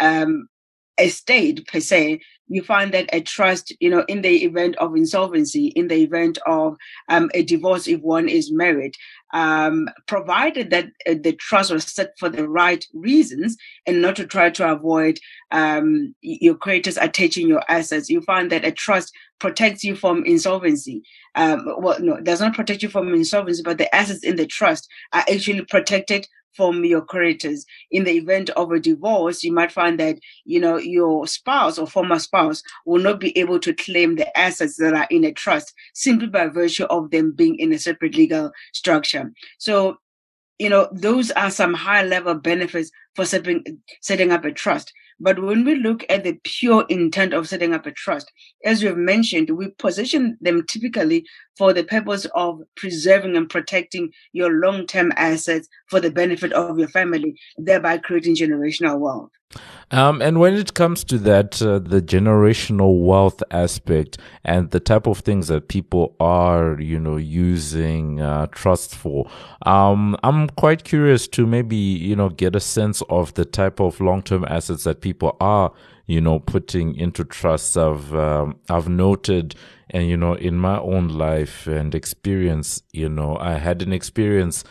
um, 0.00 0.48
estate 0.98 1.66
per 1.66 1.80
se, 1.80 2.20
you 2.48 2.62
find 2.62 2.92
that 2.94 3.08
a 3.12 3.20
trust, 3.20 3.72
you 3.80 3.90
know, 3.90 4.04
in 4.08 4.22
the 4.22 4.44
event 4.44 4.76
of 4.76 4.96
insolvency, 4.96 5.68
in 5.68 5.88
the 5.88 5.96
event 5.96 6.38
of 6.46 6.76
um, 7.08 7.30
a 7.34 7.42
divorce, 7.42 7.88
if 7.88 8.00
one 8.00 8.28
is 8.28 8.52
married, 8.52 8.94
um, 9.32 9.88
provided 10.06 10.70
that 10.70 10.86
uh, 11.08 11.14
the 11.20 11.32
trust 11.32 11.72
was 11.72 11.84
set 11.84 12.12
for 12.18 12.28
the 12.28 12.48
right 12.48 12.84
reasons 12.94 13.56
and 13.86 14.00
not 14.00 14.16
to 14.16 14.26
try 14.26 14.50
to 14.50 14.70
avoid 14.70 15.18
um, 15.50 16.14
your 16.20 16.54
creditors 16.54 16.96
attaching 16.96 17.48
your 17.48 17.62
assets, 17.68 18.08
you 18.08 18.20
find 18.22 18.50
that 18.50 18.64
a 18.64 18.72
trust 18.72 19.12
protects 19.38 19.84
you 19.84 19.94
from 19.94 20.24
insolvency. 20.24 21.02
Um, 21.34 21.64
well, 21.78 22.00
no, 22.00 22.20
does 22.20 22.40
not 22.40 22.54
protect 22.54 22.82
you 22.82 22.88
from 22.88 23.12
insolvency, 23.12 23.62
but 23.62 23.78
the 23.78 23.92
assets 23.94 24.24
in 24.24 24.36
the 24.36 24.46
trust 24.46 24.88
are 25.12 25.24
actually 25.30 25.64
protected 25.64 26.26
from 26.56 26.84
your 26.84 27.02
creditors. 27.02 27.64
In 27.90 28.04
the 28.04 28.12
event 28.12 28.50
of 28.50 28.72
a 28.72 28.80
divorce, 28.80 29.44
you 29.44 29.52
might 29.52 29.72
find 29.72 30.00
that, 30.00 30.18
you 30.44 30.60
know, 30.60 30.78
your 30.78 31.26
spouse 31.26 31.78
or 31.78 31.86
former 31.86 32.18
spouse 32.18 32.62
will 32.84 33.02
not 33.02 33.20
be 33.20 33.36
able 33.38 33.60
to 33.60 33.74
claim 33.74 34.16
the 34.16 34.38
assets 34.38 34.76
that 34.78 34.94
are 34.94 35.06
in 35.10 35.24
a 35.24 35.32
trust 35.32 35.74
simply 35.94 36.28
by 36.28 36.46
virtue 36.46 36.84
of 36.84 37.10
them 37.10 37.32
being 37.32 37.56
in 37.58 37.72
a 37.72 37.78
separate 37.78 38.16
legal 38.16 38.50
structure. 38.72 39.32
So, 39.58 39.98
you 40.58 40.70
know, 40.70 40.88
those 40.92 41.30
are 41.32 41.50
some 41.50 41.74
high 41.74 42.02
level 42.02 42.34
benefits 42.34 42.90
for 43.16 43.24
setting, 43.24 43.64
setting 44.02 44.30
up 44.30 44.44
a 44.44 44.52
trust. 44.52 44.92
But 45.18 45.42
when 45.42 45.64
we 45.64 45.76
look 45.76 46.04
at 46.10 46.24
the 46.24 46.38
pure 46.44 46.84
intent 46.90 47.32
of 47.32 47.48
setting 47.48 47.72
up 47.72 47.86
a 47.86 47.90
trust, 47.90 48.30
as 48.64 48.82
you've 48.82 48.98
mentioned, 48.98 49.48
we 49.50 49.70
position 49.78 50.36
them 50.42 50.66
typically 50.66 51.26
for 51.56 51.72
the 51.72 51.84
purpose 51.84 52.26
of 52.34 52.60
preserving 52.76 53.34
and 53.34 53.48
protecting 53.48 54.12
your 54.32 54.50
long 54.50 54.86
term 54.86 55.12
assets 55.16 55.68
for 55.88 56.00
the 56.00 56.10
benefit 56.10 56.52
of 56.52 56.78
your 56.78 56.88
family, 56.88 57.34
thereby 57.56 57.96
creating 57.96 58.36
generational 58.36 58.98
wealth. 58.98 59.30
Um, 59.92 60.20
and 60.20 60.40
when 60.40 60.54
it 60.54 60.74
comes 60.74 61.04
to 61.04 61.18
that, 61.18 61.62
uh, 61.62 61.78
the 61.78 62.02
generational 62.02 63.04
wealth 63.04 63.40
aspect 63.52 64.18
and 64.44 64.70
the 64.72 64.80
type 64.80 65.06
of 65.06 65.20
things 65.20 65.46
that 65.46 65.68
people 65.68 66.16
are, 66.18 66.80
you 66.80 66.98
know, 66.98 67.16
using 67.16 68.20
uh, 68.20 68.46
trust 68.48 68.96
for, 68.96 69.30
um, 69.64 70.16
I'm 70.24 70.48
quite 70.50 70.82
curious 70.82 71.28
to 71.28 71.46
maybe, 71.46 71.76
you 71.76 72.16
know, 72.16 72.30
get 72.30 72.56
a 72.56 72.60
sense 72.60 73.00
of 73.08 73.34
the 73.34 73.44
type 73.44 73.80
of 73.80 74.00
long-term 74.00 74.44
assets 74.48 74.84
that 74.84 75.00
people 75.00 75.36
are, 75.40 75.72
you 76.06 76.20
know, 76.20 76.38
putting 76.38 76.94
into 76.94 77.24
trusts. 77.24 77.76
I've, 77.76 78.14
um, 78.14 78.58
I've 78.68 78.88
noted, 78.88 79.54
and 79.90 80.08
you 80.08 80.16
know, 80.16 80.34
in 80.34 80.56
my 80.56 80.78
own 80.78 81.08
life 81.08 81.66
and 81.66 81.94
experience, 81.94 82.82
you 82.92 83.08
know, 83.08 83.36
I 83.38 83.54
had 83.54 83.82
an 83.82 83.92
experience 83.92 84.64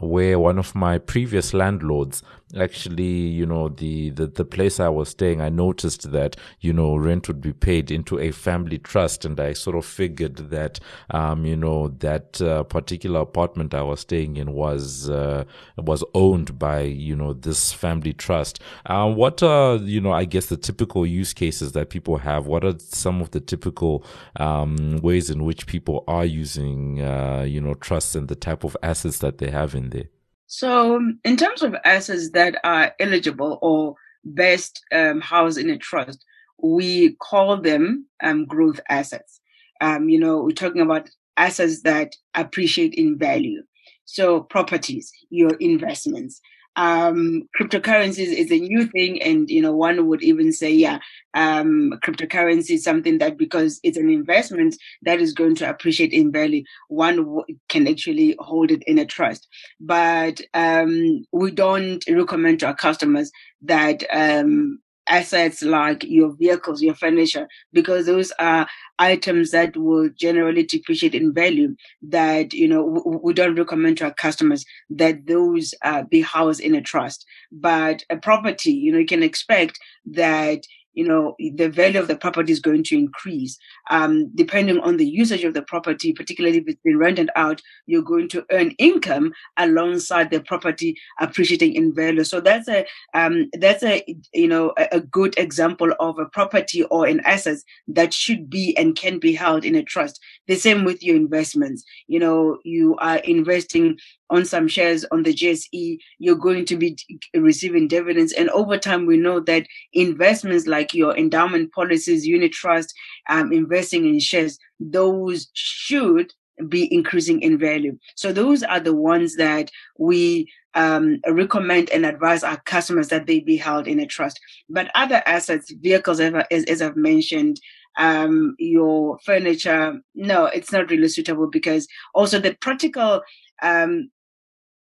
where 0.00 0.38
one 0.38 0.58
of 0.58 0.74
my 0.74 0.98
previous 0.98 1.52
landlords 1.52 2.22
actually 2.58 3.04
you 3.04 3.46
know 3.46 3.68
the, 3.68 4.10
the 4.10 4.26
the 4.26 4.44
place 4.44 4.78
i 4.78 4.88
was 4.88 5.08
staying 5.08 5.40
i 5.40 5.48
noticed 5.48 6.12
that 6.12 6.36
you 6.60 6.72
know 6.72 6.96
rent 6.96 7.26
would 7.28 7.40
be 7.40 7.52
paid 7.52 7.90
into 7.90 8.18
a 8.18 8.30
family 8.30 8.78
trust. 8.78 9.24
And 9.24 9.38
i 9.40 9.52
sort 9.52 9.76
of 9.76 9.84
figured 9.84 10.36
that 10.50 10.80
um 11.10 11.44
you 11.46 11.56
know 11.56 11.88
that 11.98 12.40
uh, 12.42 12.62
particular 12.64 13.20
apartment 13.20 13.74
i 13.74 13.82
was 13.82 14.00
staying 14.00 14.36
in 14.36 14.52
was 14.52 15.08
uh, 15.08 15.44
was 15.78 16.04
owned 16.14 16.58
by 16.58 16.82
you 16.82 17.16
know 17.16 17.32
this 17.32 17.72
family 17.72 18.12
trust. 18.12 18.60
Uh, 18.86 19.10
what 19.10 19.42
are 19.42 19.76
you 19.76 20.00
know 20.00 20.12
i 20.12 20.24
guess 20.24 20.46
the 20.46 20.56
typical 20.56 21.06
use 21.06 21.32
cases 21.32 21.72
that 21.72 21.90
people 21.90 22.18
have? 22.18 22.46
What 22.46 22.64
are 22.64 22.74
some 22.78 23.20
of 23.20 23.30
the 23.30 23.40
typical 23.40 24.04
um 24.36 24.98
ways 25.02 25.30
in 25.30 25.44
which 25.44 25.66
people 25.66 26.04
are 26.08 26.24
using 26.24 27.00
uh, 27.00 27.42
you 27.42 27.60
know 27.60 27.74
trusts 27.74 28.14
and 28.14 28.28
the 28.28 28.34
type 28.36 28.64
of 28.64 28.76
assets 28.82 29.18
that 29.18 29.38
they 29.38 29.50
have 29.50 29.74
in 29.74 29.90
there 29.90 30.08
so, 30.54 31.00
in 31.24 31.38
terms 31.38 31.62
of 31.62 31.74
assets 31.82 32.32
that 32.32 32.60
are 32.62 32.92
eligible 33.00 33.58
or 33.62 33.94
best 34.22 34.84
um, 34.92 35.22
housed 35.22 35.56
in 35.56 35.70
a 35.70 35.78
trust, 35.78 36.22
we 36.62 37.16
call 37.22 37.56
them 37.56 38.06
um, 38.22 38.44
growth 38.44 38.78
assets. 38.90 39.40
Um, 39.80 40.10
you 40.10 40.20
know, 40.20 40.42
we're 40.42 40.50
talking 40.50 40.82
about 40.82 41.08
assets 41.38 41.80
that 41.84 42.12
appreciate 42.34 42.92
in 42.92 43.16
value. 43.16 43.62
So, 44.04 44.42
properties, 44.42 45.10
your 45.30 45.54
investments, 45.54 46.42
um, 46.76 47.48
cryptocurrencies 47.58 48.32
is 48.32 48.50
a 48.50 48.58
new 48.58 48.86
thing, 48.86 49.20
and 49.22 49.48
you 49.50 49.60
know 49.60 49.74
one 49.74 50.06
would 50.06 50.22
even 50.22 50.52
say, 50.52 50.72
yeah, 50.72 50.98
um, 51.34 51.92
cryptocurrency 52.04 52.72
is 52.72 52.84
something 52.84 53.18
that 53.18 53.36
because 53.36 53.80
it's 53.82 53.98
an 53.98 54.10
investment 54.10 54.76
that 55.02 55.20
is 55.20 55.32
going 55.32 55.54
to 55.56 55.68
appreciate 55.68 56.12
in 56.12 56.32
value, 56.32 56.62
one 56.88 57.16
w- 57.16 57.44
can 57.68 57.86
actually 57.86 58.36
hold 58.38 58.70
it 58.70 58.82
in 58.84 58.98
a 58.98 59.06
trust. 59.06 59.48
But 59.80 60.40
um, 60.54 61.24
we 61.32 61.50
don't 61.50 62.04
recommend 62.08 62.60
to 62.60 62.66
our 62.66 62.76
customers 62.76 63.30
that 63.62 64.04
um, 64.12 64.78
assets 65.08 65.62
like 65.62 66.04
your 66.04 66.32
vehicles, 66.36 66.82
your 66.82 66.94
furniture, 66.94 67.48
because 67.72 68.06
those 68.06 68.32
are 68.38 68.66
items 68.98 69.50
that 69.50 69.76
will 69.76 70.08
generally 70.10 70.62
depreciate 70.62 71.14
in 71.14 71.32
value 71.32 71.74
that, 72.02 72.52
you 72.52 72.68
know, 72.68 73.20
we 73.22 73.32
don't 73.32 73.56
recommend 73.56 73.98
to 73.98 74.04
our 74.04 74.14
customers 74.14 74.64
that 74.90 75.26
those 75.26 75.74
uh, 75.82 76.02
be 76.04 76.20
housed 76.20 76.60
in 76.60 76.74
a 76.74 76.80
trust. 76.80 77.26
But 77.50 78.04
a 78.10 78.16
property, 78.16 78.72
you 78.72 78.92
know, 78.92 78.98
you 78.98 79.06
can 79.06 79.22
expect 79.22 79.78
that 80.06 80.64
you 80.94 81.06
know 81.06 81.34
the 81.38 81.68
value 81.68 82.00
of 82.00 82.08
the 82.08 82.16
property 82.16 82.52
is 82.52 82.60
going 82.60 82.82
to 82.84 82.96
increase. 82.96 83.58
Um, 83.90 84.30
depending 84.34 84.78
on 84.80 84.96
the 84.96 85.06
usage 85.06 85.44
of 85.44 85.54
the 85.54 85.62
property 85.62 86.12
particularly 86.12 86.58
if 86.58 86.64
it's 86.66 86.80
been 86.82 86.98
rented 86.98 87.30
out 87.36 87.60
you're 87.86 88.02
going 88.02 88.28
to 88.28 88.44
earn 88.50 88.70
income 88.78 89.32
alongside 89.56 90.30
the 90.30 90.40
property 90.40 90.96
appreciating 91.20 91.74
in 91.74 91.94
value. 91.94 92.24
So 92.24 92.40
that's 92.40 92.68
a 92.68 92.86
um, 93.14 93.50
that's 93.58 93.82
a 93.82 94.04
you 94.32 94.48
know 94.48 94.72
a, 94.78 94.88
a, 94.92 95.00
good 95.00 95.34
example 95.38 95.92
of 96.00 96.18
a 96.18 96.26
property 96.26 96.84
or 96.84 97.06
an 97.06 97.20
asset 97.20 97.58
that 97.88 98.14
should 98.14 98.48
be 98.48 98.76
and 98.76 98.96
can 98.96 99.18
be 99.18 99.34
held 99.34 99.64
in 99.64 99.74
a 99.74 99.82
trust 99.82 100.20
the 100.48 100.54
same 100.54 100.84
with 100.84 101.02
your 101.02 101.16
investments 101.16 101.84
you 102.06 102.18
know 102.18 102.58
you 102.64 102.96
are 102.98 103.18
investing 103.18 103.96
on 104.32 104.46
some 104.46 104.66
shares 104.66 105.04
on 105.12 105.22
the 105.22 105.34
JSE, 105.34 105.98
you're 106.18 106.34
going 106.34 106.64
to 106.64 106.76
be 106.76 106.96
receiving 107.34 107.86
dividends. 107.86 108.32
And 108.32 108.48
over 108.48 108.78
time, 108.78 109.04
we 109.04 109.18
know 109.18 109.40
that 109.40 109.66
investments 109.92 110.66
like 110.66 110.94
your 110.94 111.14
endowment 111.16 111.70
policies, 111.72 112.26
unit 112.26 112.52
trust, 112.52 112.94
um, 113.28 113.52
investing 113.52 114.06
in 114.06 114.18
shares, 114.18 114.58
those 114.80 115.50
should 115.52 116.32
be 116.68 116.92
increasing 116.92 117.42
in 117.42 117.58
value. 117.58 117.98
So 118.14 118.32
those 118.32 118.62
are 118.62 118.80
the 118.80 118.94
ones 118.94 119.36
that 119.36 119.70
we 119.98 120.50
um, 120.74 121.20
recommend 121.28 121.90
and 121.90 122.06
advise 122.06 122.42
our 122.42 122.56
customers 122.62 123.08
that 123.08 123.26
they 123.26 123.40
be 123.40 123.58
held 123.58 123.86
in 123.86 124.00
a 124.00 124.06
trust. 124.06 124.40
But 124.70 124.90
other 124.94 125.22
assets, 125.26 125.70
vehicles, 125.70 126.20
as, 126.20 126.64
as 126.64 126.80
I've 126.80 126.96
mentioned, 126.96 127.60
um, 127.98 128.54
your 128.58 129.18
furniture, 129.24 130.00
no, 130.14 130.46
it's 130.46 130.72
not 130.72 130.90
really 130.90 131.08
suitable 131.08 131.48
because 131.48 131.86
also 132.14 132.38
the 132.38 132.56
practical 132.60 133.22
um, 133.62 134.10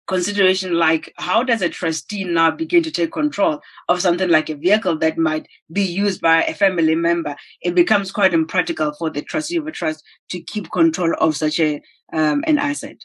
consideration 0.07 0.73
like 0.73 1.13
how 1.17 1.41
does 1.41 1.61
a 1.61 1.69
trustee 1.69 2.25
now 2.25 2.51
begin 2.51 2.83
to 2.83 2.91
take 2.91 3.11
control 3.13 3.61
of 3.87 4.01
something 4.01 4.29
like 4.29 4.49
a 4.49 4.55
vehicle 4.55 4.97
that 4.97 5.17
might 5.17 5.47
be 5.71 5.83
used 5.83 6.21
by 6.21 6.43
a 6.43 6.53
family 6.53 6.95
member? 6.95 7.35
It 7.61 7.75
becomes 7.75 8.11
quite 8.11 8.33
impractical 8.33 8.93
for 8.97 9.09
the 9.09 9.21
trustee 9.21 9.57
of 9.57 9.67
a 9.67 9.71
trust 9.71 10.03
to 10.29 10.41
keep 10.41 10.71
control 10.71 11.13
of 11.19 11.35
such 11.35 11.59
a 11.59 11.81
um, 12.13 12.43
an 12.45 12.57
asset 12.57 12.97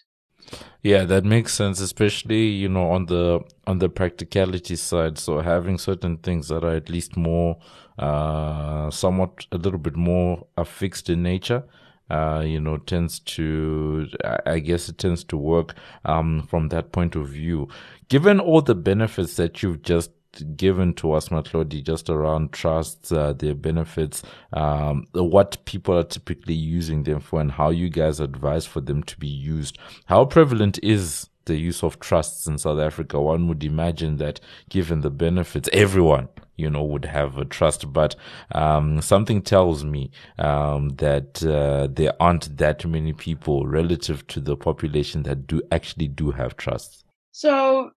yeah 0.82 1.04
that 1.04 1.24
makes 1.24 1.52
sense 1.52 1.80
especially 1.80 2.46
you 2.46 2.68
know 2.68 2.90
on 2.90 3.06
the 3.06 3.40
on 3.66 3.78
the 3.78 3.88
practicality 3.88 4.76
side 4.76 5.18
so 5.18 5.40
having 5.40 5.78
certain 5.78 6.16
things 6.18 6.48
that 6.48 6.64
are 6.64 6.74
at 6.74 6.88
least 6.88 7.16
more 7.16 7.58
uh 7.98 8.90
somewhat 8.90 9.46
a 9.52 9.56
little 9.56 9.78
bit 9.78 9.96
more 9.96 10.46
affixed 10.56 11.08
in 11.10 11.22
nature 11.22 11.64
uh, 12.08 12.42
you 12.46 12.60
know, 12.60 12.76
tends 12.76 13.18
to, 13.18 14.06
I 14.46 14.60
guess 14.60 14.88
it 14.88 14.98
tends 14.98 15.24
to 15.24 15.36
work 15.36 15.74
um, 16.04 16.46
from 16.48 16.68
that 16.68 16.92
point 16.92 17.16
of 17.16 17.28
view. 17.28 17.68
Given 18.08 18.38
all 18.38 18.62
the 18.62 18.76
benefits 18.76 19.34
that 19.36 19.62
you've 19.62 19.82
just 19.82 20.10
given 20.56 20.94
to 20.94 21.12
us, 21.12 21.28
Matlodi, 21.28 21.82
just 21.82 22.10
around 22.10 22.52
trusts, 22.52 23.12
uh, 23.12 23.32
their 23.32 23.54
benefits, 23.54 24.22
um, 24.52 25.06
what 25.12 25.64
people 25.64 25.96
are 25.96 26.04
typically 26.04 26.54
using 26.54 27.02
them 27.04 27.20
for, 27.20 27.40
and 27.40 27.52
how 27.52 27.70
you 27.70 27.88
guys 27.88 28.20
advise 28.20 28.66
for 28.66 28.80
them 28.80 29.02
to 29.04 29.18
be 29.18 29.28
used. 29.28 29.78
How 30.06 30.24
prevalent 30.24 30.78
is 30.82 31.28
the 31.46 31.56
use 31.56 31.82
of 31.82 32.00
trusts 32.00 32.46
in 32.46 32.58
South 32.58 32.78
Africa? 32.78 33.20
One 33.20 33.48
would 33.48 33.64
imagine 33.64 34.16
that 34.16 34.40
given 34.68 35.00
the 35.00 35.10
benefits, 35.10 35.68
everyone 35.72 36.28
you 36.56 36.70
know 36.70 36.82
would 36.82 37.04
have 37.04 37.36
a 37.36 37.44
trust 37.44 37.92
but 37.92 38.16
um, 38.52 39.00
something 39.00 39.42
tells 39.42 39.84
me 39.84 40.10
um, 40.38 40.88
that 40.96 41.44
uh, 41.44 41.86
there 41.90 42.14
aren't 42.20 42.56
that 42.56 42.84
many 42.86 43.12
people 43.12 43.66
relative 43.66 44.26
to 44.26 44.40
the 44.40 44.56
population 44.56 45.22
that 45.22 45.46
do 45.46 45.62
actually 45.70 46.08
do 46.08 46.30
have 46.30 46.56
trusts 46.56 47.04
so 47.32 47.90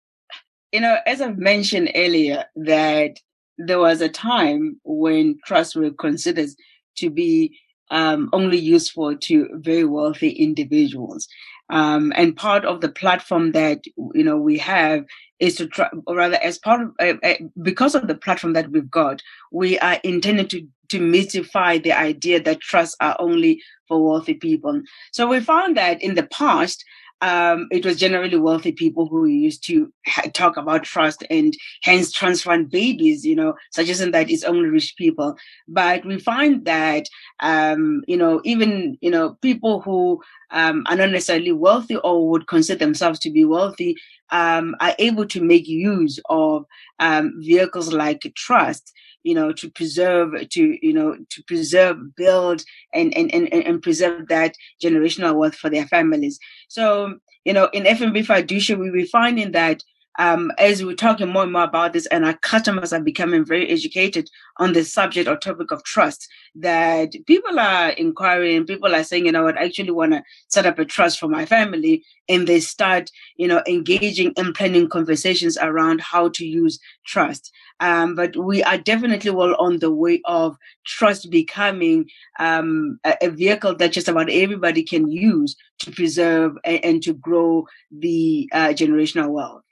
you 0.72 0.82
know 0.82 0.98
as 1.06 1.22
i've 1.22 1.38
mentioned 1.38 1.92
earlier 1.96 2.46
that 2.56 3.16
there 3.58 3.80
was 3.80 4.02
a 4.02 4.10
time 4.10 4.80
when 4.84 5.38
trusts 5.46 5.76
were 5.76 5.92
considered 5.92 6.50
to 6.96 7.10
be 7.10 7.58
um, 7.92 8.30
only 8.34 8.58
useful 8.58 9.18
to 9.18 9.50
very 9.54 9.84
wealthy 9.84 10.30
individuals. 10.30 11.28
Um, 11.72 12.12
and 12.16 12.36
part 12.36 12.66
of 12.66 12.82
the 12.82 12.90
platform 12.90 13.52
that 13.52 13.84
you 14.16 14.24
know 14.24 14.38
we 14.38 14.58
have 14.58 15.06
is 15.40 15.56
to 15.58 15.68
try, 15.68 15.88
or 16.08 16.16
rather, 16.16 16.38
as 16.38 16.58
part 16.58 16.82
of 16.82 17.20
uh, 17.24 17.34
because 17.62 17.94
of 17.94 18.08
the 18.08 18.16
platform 18.16 18.54
that 18.54 18.72
we've 18.72 18.90
got, 18.90 19.22
we 19.52 19.78
are 19.80 20.00
intended 20.04 20.50
to 20.52 20.68
to 20.90 21.00
mystify 21.00 21.78
the 21.78 21.92
idea 21.92 22.42
that 22.42 22.62
trusts 22.62 22.96
are 23.02 23.16
only 23.20 23.62
for 23.88 24.04
wealthy 24.04 24.34
people. 24.34 24.82
So 25.12 25.28
we 25.28 25.40
found 25.40 25.78
that 25.78 26.02
in 26.02 26.16
the 26.16 26.26
past, 26.28 26.84
um, 27.22 27.68
it 27.72 27.86
was 27.86 27.98
generally 27.98 28.38
wealthy 28.38 28.72
people 28.72 29.08
who 29.08 29.26
used 29.26 29.66
to 29.66 29.92
ha- 30.08 30.30
talk 30.34 30.58
about 30.58 30.84
trust 30.84 31.24
and 31.30 31.54
hence 31.84 32.16
fund 32.16 32.70
babies, 32.70 33.26
you 33.26 33.36
know, 33.36 33.56
suggesting 33.72 34.12
that 34.12 34.30
it's 34.30 34.44
only 34.44 34.70
rich 34.70 34.96
people. 34.98 35.36
But 35.68 36.06
we 36.06 36.20
find 36.20 36.64
that, 36.66 37.06
um, 37.42 38.04
you 38.08 38.18
know, 38.18 38.42
even, 38.46 38.98
you 39.02 39.12
know, 39.12 39.38
people 39.42 39.82
who 39.82 40.22
um, 40.52 40.84
are 40.88 40.96
not 40.96 41.10
necessarily 41.12 41.52
wealthy 41.52 41.98
or 41.98 42.30
would 42.30 42.48
consider 42.48 42.80
themselves 42.80 43.20
to 43.20 43.32
be 43.32 43.46
wealthy 43.46 43.96
um, 44.32 44.76
are 44.80 44.96
able 45.00 45.26
to 45.28 45.44
make 45.44 45.68
use 45.68 46.20
of 46.30 46.66
um, 47.00 47.34
vehicles 47.40 47.92
like 47.94 48.32
trust 48.36 48.94
you 49.24 49.36
know, 49.36 49.52
to 49.54 49.70
preserve, 49.70 50.50
to, 50.50 50.86
you 50.86 50.94
know, 50.94 51.18
to 51.30 51.44
preserve, 51.44 52.16
build 52.16 52.64
and, 52.94 53.16
and, 53.16 53.34
and, 53.34 53.52
and 53.52 53.82
preserve 53.82 54.28
that 54.28 54.56
generational 54.84 55.36
wealth 55.36 55.56
for 55.56 55.70
their 55.70 55.86
families. 55.88 56.40
So, 56.68 57.20
you 57.46 57.54
know, 57.54 57.70
in 57.74 57.84
FNB 57.84 58.26
Fiducia, 58.26 58.78
we 58.78 58.92
were 58.92 59.06
finding 59.06 59.52
that 59.54 59.84
um, 60.18 60.52
as 60.58 60.84
we're 60.84 60.96
talking 60.96 61.30
more 61.30 61.44
and 61.44 61.52
more 61.52 61.64
about 61.64 61.94
this, 61.94 62.06
and 62.08 62.26
our 62.26 62.34
customers 62.34 62.92
are 62.92 63.02
becoming 63.02 63.46
very 63.46 63.70
educated 63.70 64.30
on 64.58 64.74
the 64.74 64.84
subject 64.84 65.28
or 65.28 65.38
topic 65.38 65.72
of 65.72 65.84
trust, 65.84 66.28
that 66.56 67.14
people 67.28 67.60
are 67.60 67.90
inquiring, 67.90 68.66
people 68.66 68.94
are 68.96 69.04
saying, 69.04 69.26
you 69.26 69.32
know 69.32 69.48
I 69.48 69.52
actually 69.52 69.92
want 69.92 70.14
to 70.14 70.24
set 70.48 70.66
up 70.66 70.80
a 70.80 70.86
trust 70.86 71.20
for 71.20 71.28
my 71.28 71.46
family. 71.46 72.04
And 72.28 72.48
they 72.48 72.60
start, 72.60 73.10
you 73.38 73.48
know, 73.48 73.64
engaging 73.68 74.34
and 74.38 74.54
planning 74.54 74.88
conversations 74.88 75.58
around 75.58 76.02
how 76.02 76.30
to 76.30 76.46
use 76.46 76.80
trust. 77.06 77.52
Um, 77.80 78.14
but 78.14 78.36
we 78.36 78.62
are 78.64 78.78
definitely 78.78 79.32
well 79.32 79.56
on 79.58 79.80
the 79.80 79.92
way 79.92 80.22
of 80.26 80.58
trust 80.86 81.32
becoming 81.32 82.10
um, 82.40 83.00
a, 83.04 83.16
a, 83.22 83.30
vehicle 83.30 83.76
that 83.76 83.94
just 83.94 84.10
about 84.10 84.30
everybody 84.30 84.84
can 84.84 85.10
use 85.10 85.56
to 85.80 85.92
preserve 85.92 86.58
and, 86.66 86.84
and 86.84 87.04
to 87.04 87.14
grow 87.14 87.66
the 87.90 88.50
uh, 88.54 88.70
generational 88.70 89.30
wealth. 89.30 89.64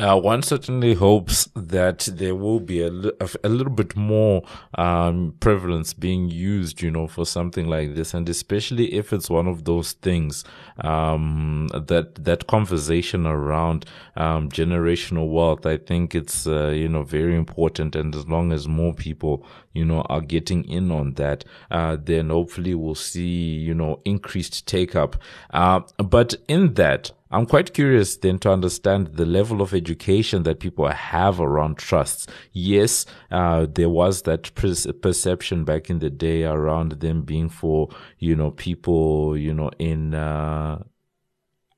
Uh, 0.00 0.18
one 0.18 0.42
certainly 0.42 0.94
hopes 0.94 1.48
that 1.54 2.08
there 2.10 2.34
will 2.34 2.58
be 2.58 2.80
a, 2.80 2.88
a 2.88 3.48
little 3.48 3.72
bit 3.72 3.94
more 3.94 4.42
um, 4.76 5.34
prevalence 5.40 5.92
being 5.92 6.30
used, 6.30 6.80
you 6.80 6.90
know, 6.90 7.06
for 7.06 7.26
something 7.26 7.68
like 7.68 7.94
this, 7.94 8.14
and 8.14 8.26
especially 8.28 8.94
if 8.94 9.12
it's 9.12 9.28
one 9.28 9.46
of 9.46 9.64
those 9.64 9.92
things 9.92 10.42
um, 10.78 11.68
that 11.74 12.14
that 12.24 12.46
conversation 12.46 13.26
around 13.26 13.84
um, 14.16 14.48
generational 14.48 15.30
wealth. 15.30 15.66
I 15.66 15.76
think 15.76 16.14
it's 16.14 16.46
uh, 16.46 16.68
you 16.68 16.88
know 16.88 17.02
very 17.02 17.36
important, 17.36 17.94
and 17.94 18.14
as 18.14 18.26
long 18.26 18.52
as 18.52 18.66
more 18.66 18.94
people 18.94 19.44
you 19.74 19.84
know 19.84 20.00
are 20.02 20.22
getting 20.22 20.64
in 20.64 20.90
on 20.90 21.14
that, 21.14 21.44
uh, 21.70 21.98
then 22.02 22.30
hopefully 22.30 22.74
we'll 22.74 22.94
see 22.94 23.58
you 23.58 23.74
know 23.74 24.00
increased 24.06 24.66
take 24.66 24.96
up. 24.96 25.16
Uh, 25.50 25.80
but 25.98 26.34
in 26.48 26.72
that 26.74 27.10
I'm 27.32 27.46
quite 27.46 27.74
curious 27.74 28.16
then 28.16 28.40
to 28.40 28.50
understand 28.50 29.14
the 29.14 29.24
level 29.24 29.62
of 29.62 29.72
education 29.72 30.42
that 30.42 30.58
people 30.58 30.88
have 30.88 31.40
around 31.40 31.78
trusts. 31.78 32.26
Yes, 32.52 33.06
uh, 33.30 33.66
there 33.72 33.88
was 33.88 34.22
that 34.22 34.52
perception 34.54 35.64
back 35.64 35.90
in 35.90 36.00
the 36.00 36.10
day 36.10 36.42
around 36.42 36.92
them 36.92 37.22
being 37.22 37.48
for, 37.48 37.88
you 38.18 38.34
know, 38.34 38.50
people, 38.50 39.36
you 39.36 39.54
know, 39.54 39.70
in, 39.78 40.12
uh, 40.12 40.82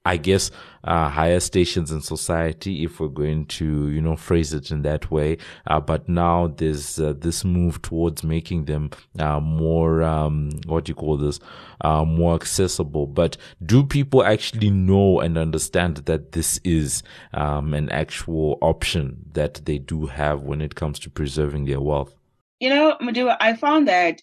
I 0.05 0.17
guess, 0.17 0.51
uh, 0.83 1.09
higher 1.09 1.39
stations 1.39 1.93
in 1.93 2.01
society, 2.01 2.83
if 2.83 2.99
we're 2.99 3.07
going 3.07 3.47
to, 3.47 3.89
you 3.89 4.01
know, 4.01 4.17
phrase 4.17 4.53
it 4.53 4.73
in 4.73 4.83
that 4.83 5.13
way. 5.13 5.39
Uh, 5.69 5.79
but 5.79 6.09
now 6.09 6.49
there's 6.49 6.99
uh, 6.99 7.15
this 7.17 7.45
move 7.45 7.81
towards 7.83 8.25
making 8.25 8.65
them 8.65 8.91
uh, 9.21 9.39
more, 9.39 10.03
um, 10.03 10.51
what 10.67 10.85
do 10.85 10.91
you 10.91 10.97
call 10.97 11.17
this, 11.17 11.39
uh, 11.83 12.05
more 12.05 12.35
accessible. 12.35 13.07
But 13.07 13.37
do 13.65 13.85
people 13.85 14.25
actually 14.25 14.71
know 14.71 15.21
and 15.21 15.39
understand 15.39 15.99
that 15.99 16.33
this 16.33 16.59
is 16.65 17.05
um, 17.33 17.73
an 17.73 17.89
actual 17.91 18.59
option 18.61 19.25
that 19.35 19.65
they 19.67 19.79
do 19.79 20.07
have 20.07 20.43
when 20.43 20.61
it 20.61 20.75
comes 20.75 20.99
to 21.01 21.11
preserving 21.11 21.67
their 21.67 21.81
wealth? 21.81 22.13
You 22.59 22.71
know, 22.71 22.97
Mudiwa, 23.01 23.37
I 23.41 23.55
found 23.55 23.87
that 23.87 24.21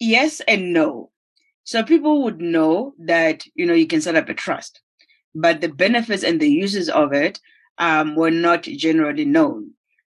yes 0.00 0.40
and 0.48 0.72
no. 0.72 1.10
So 1.64 1.82
people 1.82 2.22
would 2.22 2.40
know 2.40 2.94
that, 2.98 3.44
you 3.54 3.66
know, 3.66 3.74
you 3.74 3.86
can 3.86 4.00
set 4.00 4.16
up 4.16 4.30
a 4.30 4.34
trust 4.34 4.80
but 5.40 5.60
the 5.60 5.68
benefits 5.68 6.24
and 6.24 6.40
the 6.40 6.50
uses 6.50 6.88
of 6.88 7.12
it 7.12 7.40
um, 7.78 8.16
were 8.16 8.30
not 8.30 8.62
generally 8.62 9.24
known. 9.24 9.70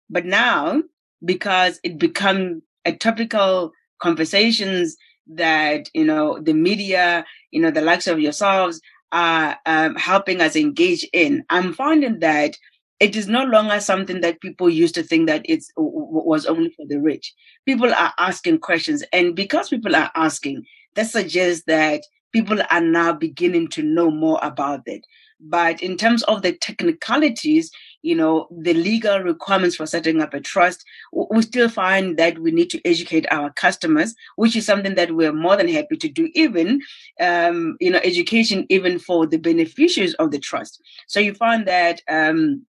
But 0.09 0.25
now, 0.25 0.83
because 1.25 1.81
it 1.83 1.99
become 1.99 2.63
a 2.85 2.93
topical 2.93 3.73
conversations 3.99 4.97
that 5.29 5.91
you 5.95 6.05
know 6.05 6.39
the 6.39 6.55
media, 6.55 7.25
you 7.51 7.61
know 7.61 7.71
the 7.71 7.81
likes 7.81 8.07
of 8.07 8.21
yourselves 8.21 8.81
are 9.13 9.57
um, 9.67 9.95
helping 9.97 10.41
us 10.41 10.57
engage 10.57 11.07
in, 11.13 11.45
I'm 11.51 11.73
finding 11.73 12.21
that 12.21 12.57
it 12.99 13.15
is 13.15 13.29
no 13.29 13.45
longer 13.45 13.79
something 13.81 14.21
that 14.23 14.41
people 14.41 14.71
used 14.71 14.95
to 14.95 15.03
think 15.03 15.27
that 15.27 15.43
it 15.45 15.63
was 15.77 16.47
only 16.47 16.71
for 16.71 16.87
the 16.87 17.01
rich. 17.01 17.35
People 17.67 17.93
are 17.93 18.13
asking 18.19 18.59
questions, 18.59 19.03
and 19.13 19.35
because 19.35 19.69
people 19.69 19.95
are 19.95 20.11
asking, 20.15 20.65
that 20.95 21.07
suggests 21.07 21.65
that 21.67 22.03
people 22.37 22.61
are 22.71 22.83
now 22.83 23.15
beginning 23.15 23.67
to 23.67 23.83
know 23.83 24.11
more 24.11 24.39
about 24.43 24.83
it. 24.85 25.07
But 25.41 25.83
in 25.83 25.97
terms 25.97 26.23
of 26.25 26.43
the 26.43 26.53
technicalities, 26.53 27.71
you 28.03 28.15
know, 28.15 28.47
the 28.51 28.75
legal 28.75 29.21
requirements 29.21 29.77
for 29.77 29.87
setting 29.87 30.21
up 30.21 30.35
a 30.35 30.41
trust, 30.41 30.85
we 31.15 31.41
still 31.41 31.71
find 31.71 32.19
that 32.19 32.39
we 32.39 32.51
need 32.51 32.69
to 32.71 32.81
educate 32.87 33.25
our 33.31 33.51
customers, 33.55 34.15
which 34.37 34.55
is 34.55 34.67
something 34.67 34.97
that 34.97 35.13
we're 35.13 35.33
more 35.33 35.57
than 35.57 35.69
happy 35.69 35.97
to 35.97 36.11
do, 36.11 36.29
even, 36.35 36.83
um, 37.21 37.79
you 37.81 37.91
know, 37.91 38.01
education 38.05 38.67
even 38.69 38.99
for 38.99 39.27
the 39.27 39.39
beneficiaries 39.39 40.13
of 40.15 40.31
the 40.31 40.39
trust. 40.39 40.79
So 41.07 41.21
you 41.21 41.33
find 41.33 41.67
that, 41.67 42.03
um, 42.07 42.67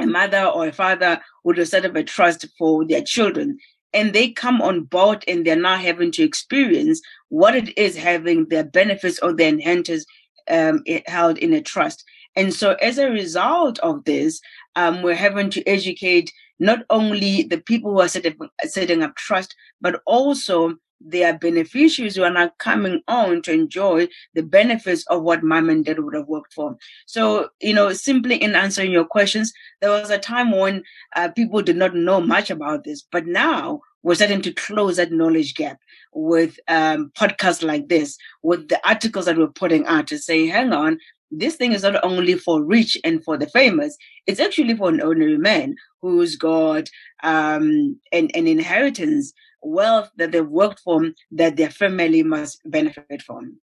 a 0.00 0.06
mother 0.06 0.44
or 0.44 0.68
a 0.68 0.72
father 0.72 1.20
would 1.42 1.58
have 1.58 1.68
set 1.68 1.84
up 1.84 1.96
a 1.96 2.04
trust 2.04 2.46
for 2.56 2.84
their 2.86 3.02
children 3.02 3.58
and 3.92 4.12
they 4.12 4.30
come 4.30 4.62
on 4.62 4.84
board 4.84 5.24
and 5.28 5.46
they're 5.46 5.56
now 5.56 5.76
having 5.76 6.10
to 6.12 6.22
experience 6.22 7.00
what 7.32 7.56
it 7.56 7.76
is 7.78 7.96
having 7.96 8.46
their 8.50 8.62
benefits 8.62 9.18
or 9.20 9.32
their 9.32 9.48
inheritance 9.48 10.04
um, 10.50 10.84
held 11.06 11.38
in 11.38 11.54
a 11.54 11.62
trust. 11.62 12.04
And 12.36 12.52
so, 12.52 12.74
as 12.74 12.98
a 12.98 13.10
result 13.10 13.78
of 13.78 14.04
this, 14.04 14.38
um, 14.76 15.00
we're 15.00 15.14
having 15.14 15.48
to 15.50 15.66
educate 15.66 16.30
not 16.58 16.80
only 16.90 17.44
the 17.44 17.56
people 17.56 17.92
who 17.92 18.02
are 18.02 18.08
setting, 18.08 18.36
setting 18.64 19.02
up 19.02 19.16
trust, 19.16 19.56
but 19.80 20.02
also 20.04 20.76
their 21.00 21.38
beneficiaries 21.38 22.16
who 22.16 22.22
are 22.22 22.30
now 22.30 22.50
coming 22.58 23.00
on 23.08 23.40
to 23.42 23.52
enjoy 23.52 24.08
the 24.34 24.42
benefits 24.42 25.06
of 25.06 25.22
what 25.22 25.42
mom 25.42 25.70
and 25.70 25.86
dad 25.86 26.00
would 26.00 26.14
have 26.14 26.28
worked 26.28 26.52
for. 26.52 26.76
So, 27.06 27.48
you 27.62 27.72
know, 27.72 27.94
simply 27.94 28.36
in 28.36 28.54
answering 28.54 28.92
your 28.92 29.06
questions, 29.06 29.54
there 29.80 29.90
was 29.90 30.10
a 30.10 30.18
time 30.18 30.50
when 30.50 30.82
uh, 31.16 31.30
people 31.30 31.62
did 31.62 31.76
not 31.76 31.94
know 31.94 32.20
much 32.20 32.50
about 32.50 32.84
this, 32.84 33.02
but 33.10 33.26
now 33.26 33.80
we're 34.02 34.14
starting 34.14 34.42
to 34.42 34.52
close 34.52 34.96
that 34.96 35.12
knowledge 35.12 35.54
gap 35.54 35.78
with 36.12 36.58
um, 36.68 37.12
podcasts 37.16 37.62
like 37.62 37.88
this, 37.88 38.16
with 38.42 38.68
the 38.68 38.80
articles 38.88 39.26
that 39.26 39.38
we're 39.38 39.48
putting 39.48 39.86
out 39.86 40.06
to 40.08 40.18
say, 40.18 40.46
hang 40.46 40.72
on, 40.72 40.98
this 41.30 41.56
thing 41.56 41.72
is 41.72 41.82
not 41.82 42.02
only 42.04 42.34
for 42.34 42.62
rich 42.62 42.98
and 43.04 43.24
for 43.24 43.38
the 43.38 43.46
famous, 43.46 43.96
it's 44.26 44.40
actually 44.40 44.76
for 44.76 44.90
an 44.90 45.00
ordinary 45.00 45.38
man 45.38 45.74
who's 46.00 46.36
got 46.36 46.88
um, 47.22 47.98
an, 48.12 48.28
an 48.34 48.46
inheritance, 48.46 49.32
wealth 49.62 50.10
that 50.16 50.32
they've 50.32 50.46
worked 50.46 50.80
for 50.80 51.10
that 51.30 51.56
their 51.56 51.70
family 51.70 52.22
must 52.22 52.60
benefit 52.64 53.22
from 53.22 53.56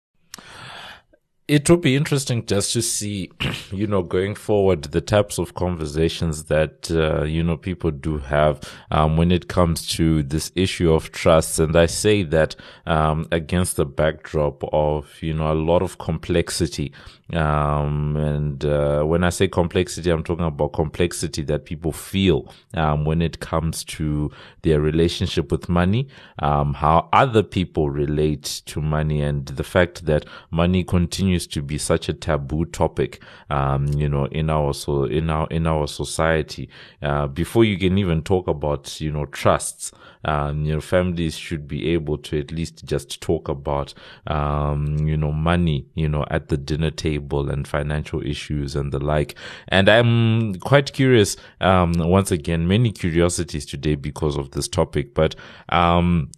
it 1.48 1.70
would 1.70 1.80
be 1.80 1.96
interesting 1.96 2.46
just 2.46 2.74
to 2.74 2.82
see, 2.82 3.32
you 3.72 3.88
know, 3.88 4.02
going 4.04 4.36
forward, 4.36 4.84
the 4.84 5.00
types 5.00 5.38
of 5.38 5.54
conversations 5.54 6.46
that, 6.46 6.92
uh, 6.92 7.24
you 7.24 7.42
know, 7.42 7.56
people 7.56 7.90
do 7.90 8.18
have, 8.18 8.60
um, 8.92 9.16
when 9.16 9.32
it 9.32 9.48
comes 9.48 9.88
to 9.88 10.24
this 10.24 10.52
issue 10.56 10.92
of 10.92 11.12
trust. 11.14 11.58
And 11.60 11.78
I 11.78 11.86
say 11.86 12.24
that, 12.24 12.58
um, 12.86 13.28
against 13.32 13.78
the 13.78 13.86
backdrop 13.86 14.62
of, 14.74 15.22
you 15.22 15.34
know, 15.34 15.50
a 15.50 15.56
lot 15.56 15.82
of 15.82 15.98
complexity. 16.00 16.92
Um, 17.34 18.18
and, 18.18 18.66
uh, 18.66 19.04
when 19.04 19.24
I 19.24 19.30
say 19.30 19.48
complexity, 19.48 20.10
I'm 20.10 20.24
talking 20.24 20.46
about 20.46 20.74
complexity 20.74 21.44
that 21.44 21.64
people 21.64 21.94
feel, 21.94 22.54
um, 22.74 23.06
when 23.06 23.22
it 23.22 23.40
comes 23.40 23.86
to 23.86 24.32
their 24.64 24.82
relationship 24.82 25.50
with 25.52 25.70
money, 25.70 26.10
um, 26.40 26.74
how 26.74 27.08
other 27.14 27.44
people 27.44 27.90
relate 27.90 28.62
to 28.66 28.82
money 28.82 29.22
and 29.22 29.46
the 29.46 29.64
fact 29.64 30.06
that 30.06 30.26
money 30.52 30.84
continues 30.84 31.37
continues 31.38 31.48
to 31.48 31.62
be 31.62 31.78
such 31.78 32.10
a 32.10 32.14
taboo 32.14 32.66
topic, 32.66 33.22
um, 33.50 33.88
you 33.88 34.10
know, 34.10 34.26
in 34.32 34.50
our 34.50 34.74
so 34.74 35.06
in 35.06 35.30
our 35.30 35.48
in 35.52 35.68
our 35.68 35.88
society. 35.88 36.70
Uh, 37.02 37.28
before 37.28 37.66
you 37.66 37.78
can 37.78 37.98
even 37.98 38.22
talk 38.24 38.48
about 38.48 39.00
you 39.02 39.12
know 39.12 39.26
trusts, 39.26 39.92
um, 40.26 40.66
you 40.66 40.74
know, 40.74 40.82
families 40.82 41.38
should 41.38 41.68
be 41.68 41.94
able 41.94 42.18
to 42.18 42.40
at 42.40 42.52
least 42.52 42.86
just 42.86 43.22
talk 43.22 43.50
about, 43.50 43.94
um, 44.28 44.98
you 45.08 45.18
know, 45.18 45.32
money, 45.32 45.86
you 45.96 46.10
know, 46.10 46.26
at 46.30 46.50
the 46.50 46.58
dinner 46.58 46.92
table 46.92 47.50
and 47.50 47.68
financial 47.68 48.22
issues 48.22 48.76
and 48.76 48.92
the 48.92 49.00
like. 49.00 49.36
And 49.70 49.90
I'm 49.90 50.56
quite 50.60 50.94
curious, 50.94 51.38
um, 51.62 51.94
once 51.94 52.32
again, 52.32 52.68
many 52.68 52.92
curiosities 52.92 53.66
today 53.66 53.96
because 53.96 54.38
of 54.38 54.52
this 54.52 54.68
topic, 54.68 55.14
but, 55.14 55.36
um, 55.70 56.30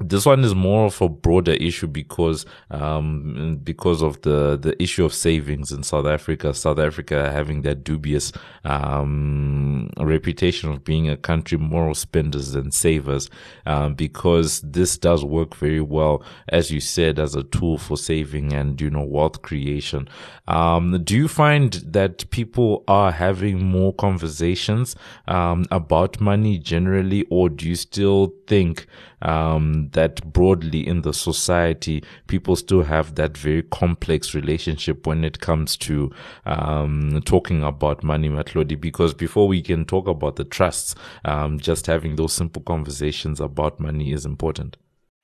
this 0.00 0.24
one 0.24 0.44
is 0.44 0.54
more 0.54 0.86
of 0.86 1.00
a 1.02 1.08
broader 1.08 1.52
issue 1.52 1.86
because 1.86 2.46
um, 2.70 3.60
because 3.62 4.02
of 4.02 4.20
the 4.22 4.56
the 4.56 4.80
issue 4.82 5.04
of 5.04 5.12
savings 5.12 5.72
in 5.72 5.82
South 5.82 6.06
Africa. 6.06 6.54
South 6.54 6.78
Africa 6.78 7.30
having 7.30 7.62
that 7.62 7.84
dubious 7.84 8.32
um, 8.64 9.90
reputation 9.98 10.70
of 10.70 10.84
being 10.84 11.08
a 11.08 11.16
country 11.16 11.58
more 11.58 11.90
of 11.90 11.98
spenders 11.98 12.52
than 12.52 12.70
savers, 12.70 13.28
um, 13.66 13.94
because 13.94 14.62
this 14.62 14.96
does 14.96 15.24
work 15.24 15.54
very 15.54 15.82
well, 15.82 16.24
as 16.48 16.70
you 16.70 16.80
said, 16.80 17.18
as 17.18 17.34
a 17.34 17.42
tool 17.42 17.76
for 17.76 17.96
saving 17.96 18.52
and 18.54 18.80
you 18.80 18.90
know 18.90 19.04
wealth 19.04 19.42
creation. 19.42 20.08
Um, 20.48 21.02
do 21.04 21.14
you 21.14 21.28
find 21.28 21.74
that 21.86 22.28
people 22.30 22.84
are 22.88 23.12
having 23.12 23.64
more 23.64 23.92
conversations 23.94 24.96
um, 25.28 25.66
about 25.70 26.20
money 26.20 26.58
generally, 26.58 27.26
or 27.30 27.50
do 27.50 27.68
you 27.68 27.76
still 27.76 28.32
think 28.46 28.86
um, 29.22 29.89
that 29.92 30.32
broadly 30.32 30.86
in 30.86 31.02
the 31.02 31.12
society, 31.12 32.02
people 32.26 32.56
still 32.56 32.82
have 32.82 33.14
that 33.16 33.36
very 33.36 33.62
complex 33.62 34.34
relationship 34.34 35.06
when 35.06 35.24
it 35.24 35.40
comes 35.40 35.76
to 35.78 36.10
um, 36.46 37.20
talking 37.24 37.62
about 37.62 38.02
money, 38.02 38.28
Matlodi. 38.28 38.80
Because 38.80 39.14
before 39.14 39.48
we 39.48 39.62
can 39.62 39.84
talk 39.84 40.08
about 40.08 40.36
the 40.36 40.44
trusts, 40.44 40.94
um, 41.24 41.58
just 41.58 41.86
having 41.86 42.16
those 42.16 42.32
simple 42.32 42.62
conversations 42.62 43.40
about 43.40 43.80
money 43.80 44.12
is 44.12 44.24
important. 44.24 44.76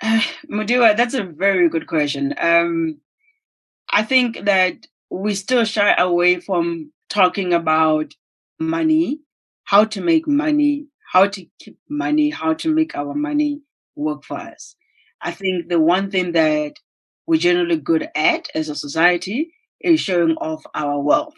Uh, 0.03 0.21
Mudiwa, 0.51 0.97
that's 0.97 1.15
a 1.15 1.25
very 1.25 1.69
good 1.69 1.87
question. 1.87 2.35
Um, 2.39 3.01
I 3.91 4.03
think 4.03 4.45
that 4.45 4.87
we 5.11 5.35
still 5.35 5.65
shy 5.65 5.95
away 5.97 6.41
from 6.41 6.93
talking 7.09 7.53
about 7.53 8.13
money, 8.59 9.21
how 9.65 9.85
to 9.85 10.01
make 10.01 10.27
money, 10.27 10.87
how 11.13 11.27
to 11.29 11.47
keep 11.61 11.79
money, 11.89 12.31
how 12.31 12.55
to 12.55 12.73
make 12.73 12.97
our 12.97 13.15
money 13.15 13.61
work 13.97 14.25
for 14.25 14.39
us. 14.39 14.77
I 15.23 15.33
think 15.33 15.69
the 15.69 15.81
one 15.81 16.11
thing 16.11 16.33
that 16.33 16.75
we're 17.27 17.41
generally 17.41 17.77
good 17.79 18.09
at 18.15 18.49
as 18.55 18.69
a 18.69 18.75
society 18.77 19.53
is 19.81 20.01
showing 20.01 20.37
off 20.37 20.65
our 20.75 21.01
wealth. 21.01 21.35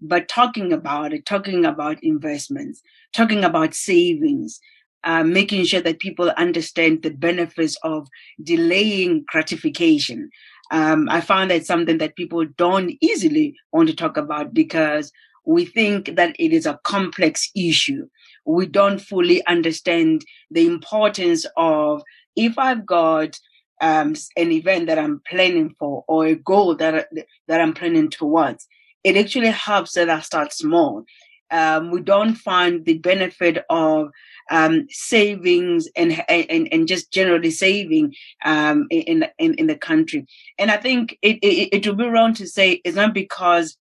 But 0.00 0.28
talking 0.28 0.72
about 0.72 1.12
it, 1.12 1.26
talking 1.26 1.64
about 1.64 2.02
investments, 2.02 2.82
talking 3.12 3.44
about 3.44 3.74
savings, 3.74 4.60
uh, 5.04 5.24
making 5.24 5.64
sure 5.64 5.80
that 5.82 5.98
people 5.98 6.30
understand 6.36 7.02
the 7.02 7.10
benefits 7.10 7.76
of 7.82 8.08
delaying 8.42 9.24
gratification. 9.28 10.30
Um, 10.70 11.08
I 11.10 11.20
found 11.20 11.50
that 11.50 11.66
something 11.66 11.98
that 11.98 12.16
people 12.16 12.44
don't 12.56 12.92
easily 13.00 13.54
want 13.72 13.88
to 13.88 13.96
talk 13.96 14.16
about 14.16 14.54
because 14.54 15.12
we 15.46 15.64
think 15.64 16.16
that 16.16 16.36
it 16.38 16.52
is 16.52 16.66
a 16.66 16.80
complex 16.84 17.50
issue. 17.56 18.06
We 18.44 18.66
don't 18.66 19.00
fully 19.00 19.44
understand 19.46 20.24
the 20.50 20.66
importance 20.66 21.46
of 21.56 22.02
if 22.36 22.58
I've 22.58 22.86
got 22.86 23.38
um, 23.80 24.14
an 24.36 24.52
event 24.52 24.86
that 24.86 24.98
I'm 24.98 25.22
planning 25.28 25.74
for 25.78 26.04
or 26.06 26.26
a 26.26 26.34
goal 26.34 26.74
that 26.76 27.08
that 27.48 27.60
I'm 27.60 27.74
planning 27.74 28.10
towards, 28.10 28.66
it 29.04 29.16
actually 29.16 29.48
helps 29.48 29.92
that 29.92 30.10
I 30.10 30.20
start 30.20 30.52
small. 30.52 31.04
Um, 31.50 31.90
we 31.90 32.00
don't 32.00 32.36
find 32.36 32.84
the 32.84 32.98
benefit 32.98 33.64
of 33.70 34.10
um, 34.50 34.86
savings 34.90 35.88
and, 35.96 36.22
and 36.28 36.68
and 36.70 36.86
just 36.86 37.12
generally 37.12 37.50
saving 37.50 38.14
um, 38.44 38.86
in, 38.90 39.26
in 39.38 39.54
in 39.54 39.66
the 39.66 39.76
country. 39.76 40.26
And 40.58 40.70
I 40.70 40.76
think 40.76 41.18
it, 41.22 41.38
it 41.42 41.68
it 41.72 41.86
would 41.86 41.98
be 41.98 42.04
wrong 42.04 42.34
to 42.34 42.46
say 42.46 42.80
it's 42.84 42.96
not 42.96 43.14
because 43.14 43.76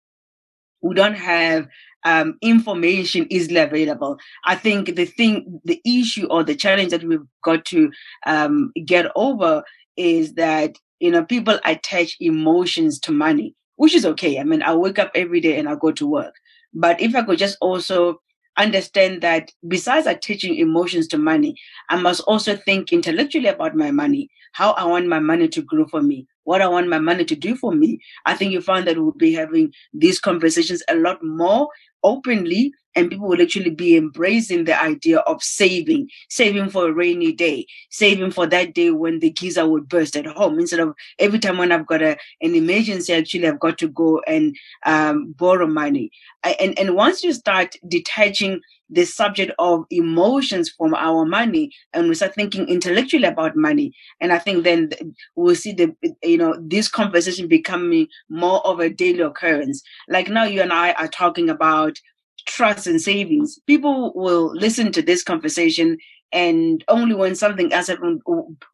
we 0.81 0.95
don't 0.95 1.15
have 1.15 1.69
um, 2.05 2.37
information 2.43 3.27
easily 3.31 3.61
available. 3.61 4.19
I 4.45 4.55
think 4.55 4.97
the 4.97 5.05
thing, 5.05 5.61
the 5.65 5.81
issue 5.85 6.27
or 6.27 6.45
the 6.45 6.55
challenge 6.55 6.91
that 6.91 7.05
we've 7.05 7.27
got 7.43 7.65
to 7.67 7.91
um, 8.27 8.73
get 8.85 9.07
over 9.17 9.63
is 9.97 10.35
that 10.35 10.77
you 11.01 11.11
know 11.11 11.25
people 11.25 11.59
attach 11.65 12.17
emotions 12.21 12.99
to 13.01 13.13
money, 13.13 13.55
which 13.77 13.95
is 13.95 14.07
okay. 14.07 14.39
I 14.39 14.45
mean, 14.45 14.63
I 14.63 14.75
wake 14.75 14.99
up 14.99 15.11
every 15.15 15.41
day 15.41 15.59
and 15.59 15.69
I 15.69 15.75
go 15.75 15.93
to 15.93 16.07
work, 16.07 16.35
but 16.73 17.01
if 17.01 17.15
I 17.15 17.23
could 17.23 17.39
just 17.39 17.59
also 17.61 18.21
understand 18.59 19.23
that 19.23 19.51
besides 19.69 20.07
attaching 20.07 20.57
emotions 20.57 21.07
to 21.09 21.19
money, 21.19 21.55
I 21.89 21.97
must 21.97 22.21
also 22.23 22.57
think 22.57 22.93
intellectually 22.93 23.47
about 23.47 23.77
my 23.77 23.91
money, 23.91 24.31
how 24.53 24.73
I 24.73 24.85
want 24.85 25.07
my 25.07 25.21
money 25.21 25.49
to 25.49 25.63
grow 25.63 25.87
for 25.87 26.03
me, 26.03 26.27
what 26.45 26.61
I 26.61 26.69
want 26.69 26.89
my 26.89 26.99
money 26.99 27.25
to 27.25 27.37
do 27.37 27.55
for 27.57 27.73
me. 27.73 28.01
I 28.27 28.35
think 28.35 28.53
you 28.53 28.61
find 28.61 28.87
that 28.87 28.99
we'll 28.99 29.13
be 29.13 29.33
having 29.33 29.73
these 29.95 30.19
conversations 30.19 30.83
a 30.89 30.97
lot 30.97 31.23
more 31.23 31.69
openly 32.03 32.73
and 32.99 33.11
people 33.11 33.29
will 33.29 33.41
actually 33.41 33.71
be 33.71 33.97
embracing 33.97 34.65
the 34.65 34.83
idea 34.83 35.19
of 35.21 35.41
saving, 35.41 36.09
saving 36.29 36.69
for 36.69 36.89
a 36.89 36.93
rainy 36.93 37.33
day, 37.33 37.65
saving 37.91 38.33
for 38.33 38.47
that 38.47 38.75
day 38.75 38.91
when 38.91 39.21
the 39.21 39.31
geyser 39.31 39.69
would 39.69 39.89
burst 39.89 40.17
at 40.17 40.27
home. 40.27 40.59
Instead 40.59 40.81
of 40.81 40.95
every 41.21 41.39
time 41.39 41.59
when 41.59 41.71
I've 41.71 41.87
got 41.87 42.03
a, 42.03 42.17
an 42.41 42.57
emergency, 42.57 43.13
actually 43.13 43.47
I've 43.47 43.61
got 43.61 43.79
to 43.79 43.89
go 43.89 44.21
and 44.27 44.57
um, 44.85 45.33
borrow 45.39 45.69
money. 45.69 46.11
I, 46.43 46.57
and, 46.61 46.77
and 46.77 46.97
once 46.97 47.23
you 47.23 47.33
start 47.33 47.77
detaching 47.87 48.61
the 48.91 49.05
subject 49.05 49.53
of 49.59 49.85
emotions 49.91 50.71
from 50.71 50.95
our 50.95 51.25
money 51.25 51.73
and 51.93 52.09
we 52.09 52.15
start 52.15 52.35
thinking 52.35 52.69
intellectually 52.69 53.25
about 53.25 53.57
money. 53.57 53.93
And 54.21 54.33
i 54.33 54.39
think 54.39 54.65
then 54.65 54.91
we'll 55.37 55.55
see 55.55 55.73
the 55.73 55.95
you 56.23 56.39
know 56.39 56.57
this 56.61 56.89
conversation 56.89 57.49
becoming 57.49 58.09
more 58.29 58.67
of 58.67 58.81
a 58.81 58.91
daily 58.91 59.21
occurrence. 59.21 59.83
Like 60.09 60.29
now 60.29 60.45
you 60.45 60.63
and 60.63 60.73
i 60.73 60.93
are 60.93 61.09
talking 61.09 61.51
about 61.51 61.99
trust 62.47 62.87
and 62.87 63.01
savings. 63.01 63.59
People 63.67 64.13
will 64.15 64.53
listen 64.55 64.91
to 64.93 65.03
this 65.03 65.23
conversation 65.23 65.99
and 66.33 66.85
only 66.89 67.15
when 67.15 67.35
something 67.35 67.73
else 67.73 67.89
happens 67.89 68.21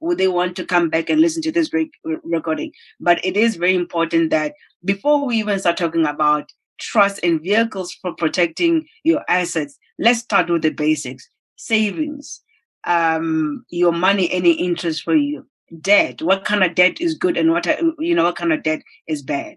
would 0.01 0.19
they 0.19 0.29
want 0.29 0.57
to 0.57 0.65
come 0.65 0.89
back 0.89 1.09
and 1.09 1.21
listen 1.21 1.43
to 1.43 1.53
this 1.53 1.71
recording. 2.25 2.73
But 3.01 3.25
it 3.25 3.37
is 3.37 3.57
very 3.57 3.75
important 3.75 4.31
that 4.31 4.55
before 4.85 5.25
we 5.25 5.37
even 5.37 5.59
start 5.59 5.77
talking 5.77 6.07
about 6.07 6.51
trust 6.81 7.21
and 7.23 7.41
vehicles 7.41 7.97
for 8.03 8.13
protecting 8.15 8.87
your 9.05 9.23
assets 9.29 9.79
let's 9.99 10.21
start 10.21 10.51
with 10.51 10.63
the 10.63 10.71
basics. 10.71 11.29
Savings. 11.57 12.41
Um 12.85 13.65
your 13.71 13.93
money 13.93 14.31
any 14.33 14.53
interest 14.53 15.03
for 15.03 15.17
you. 15.17 15.47
Debt. 15.81 16.23
What 16.23 16.45
kind 16.45 16.63
of 16.63 16.75
debt 16.75 17.01
is 17.01 17.15
good 17.15 17.37
and 17.37 17.51
what 17.51 17.67
you 17.99 18.15
know 18.15 18.25
what 18.25 18.37
kind 18.37 18.53
of 18.53 18.63
debt 18.63 18.83
is 19.07 19.23
bad? 19.23 19.57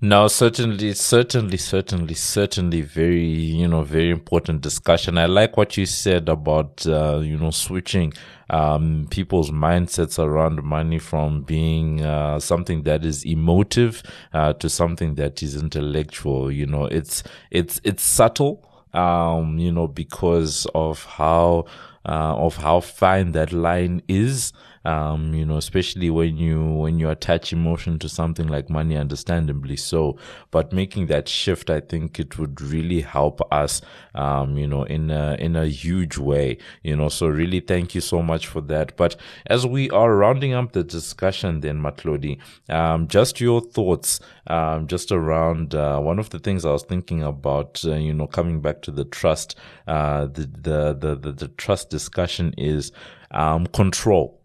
No, 0.00 0.28
certainly, 0.28 0.92
certainly, 0.92 1.56
certainly, 1.56 2.14
certainly, 2.14 2.82
very, 2.82 3.24
you 3.24 3.66
know, 3.66 3.82
very 3.82 4.10
important 4.10 4.60
discussion. 4.60 5.18
I 5.18 5.26
like 5.26 5.56
what 5.56 5.76
you 5.76 5.86
said 5.86 6.28
about, 6.28 6.86
uh, 6.86 7.20
you 7.24 7.36
know, 7.36 7.50
switching 7.50 8.12
um, 8.50 9.08
people's 9.10 9.50
mindsets 9.50 10.18
around 10.22 10.62
money 10.62 10.98
from 10.98 11.42
being 11.42 12.02
uh, 12.02 12.38
something 12.38 12.82
that 12.82 13.04
is 13.04 13.24
emotive 13.24 14.02
uh, 14.32 14.52
to 14.54 14.68
something 14.68 15.14
that 15.16 15.42
is 15.42 15.56
intellectual. 15.56 16.52
You 16.52 16.66
know, 16.66 16.84
it's 16.84 17.22
it's 17.50 17.80
it's 17.82 18.04
subtle 18.04 18.64
um, 18.96 19.58
you 19.58 19.70
know, 19.70 19.86
because 19.86 20.66
of 20.74 21.04
how 21.04 21.66
uh, 22.06 22.36
of 22.36 22.56
how 22.56 22.80
fine 22.80 23.32
that 23.32 23.52
line 23.52 24.00
is 24.08 24.52
um, 24.86 25.34
you 25.34 25.44
know, 25.44 25.56
especially 25.56 26.10
when 26.10 26.36
you 26.36 26.62
when 26.64 26.98
you 26.98 27.10
attach 27.10 27.52
emotion 27.52 27.98
to 27.98 28.08
something 28.08 28.46
like 28.46 28.70
money, 28.70 28.96
understandably 28.96 29.76
so. 29.76 30.16
But 30.52 30.72
making 30.72 31.06
that 31.06 31.28
shift, 31.28 31.70
I 31.70 31.80
think 31.80 32.20
it 32.20 32.38
would 32.38 32.60
really 32.60 33.00
help 33.00 33.40
us, 33.52 33.80
um, 34.14 34.56
you 34.56 34.66
know, 34.66 34.84
in 34.84 35.10
a 35.10 35.36
in 35.40 35.56
a 35.56 35.66
huge 35.66 36.18
way, 36.18 36.58
you 36.82 36.96
know. 36.96 37.08
So 37.08 37.26
really, 37.26 37.60
thank 37.60 37.94
you 37.96 38.00
so 38.00 38.22
much 38.22 38.46
for 38.46 38.60
that. 38.62 38.96
But 38.96 39.16
as 39.46 39.66
we 39.66 39.90
are 39.90 40.14
rounding 40.16 40.52
up 40.54 40.72
the 40.72 40.84
discussion, 40.84 41.60
then 41.60 41.82
Matlodi, 41.82 42.38
um, 42.68 43.08
just 43.08 43.40
your 43.40 43.60
thoughts, 43.60 44.20
um, 44.46 44.86
just 44.86 45.10
around 45.10 45.74
uh, 45.74 45.98
one 45.98 46.18
of 46.20 46.30
the 46.30 46.38
things 46.38 46.64
I 46.64 46.70
was 46.70 46.84
thinking 46.84 47.22
about, 47.22 47.82
uh, 47.84 47.94
you 47.94 48.14
know, 48.14 48.26
coming 48.28 48.60
back 48.60 48.82
to 48.82 48.90
the 48.92 49.04
trust, 49.04 49.56
uh, 49.88 50.26
the, 50.26 50.42
the 50.46 50.94
the 50.94 51.16
the 51.16 51.32
the 51.32 51.48
trust 51.48 51.90
discussion 51.90 52.54
is 52.56 52.92
um, 53.32 53.66
control 53.66 54.35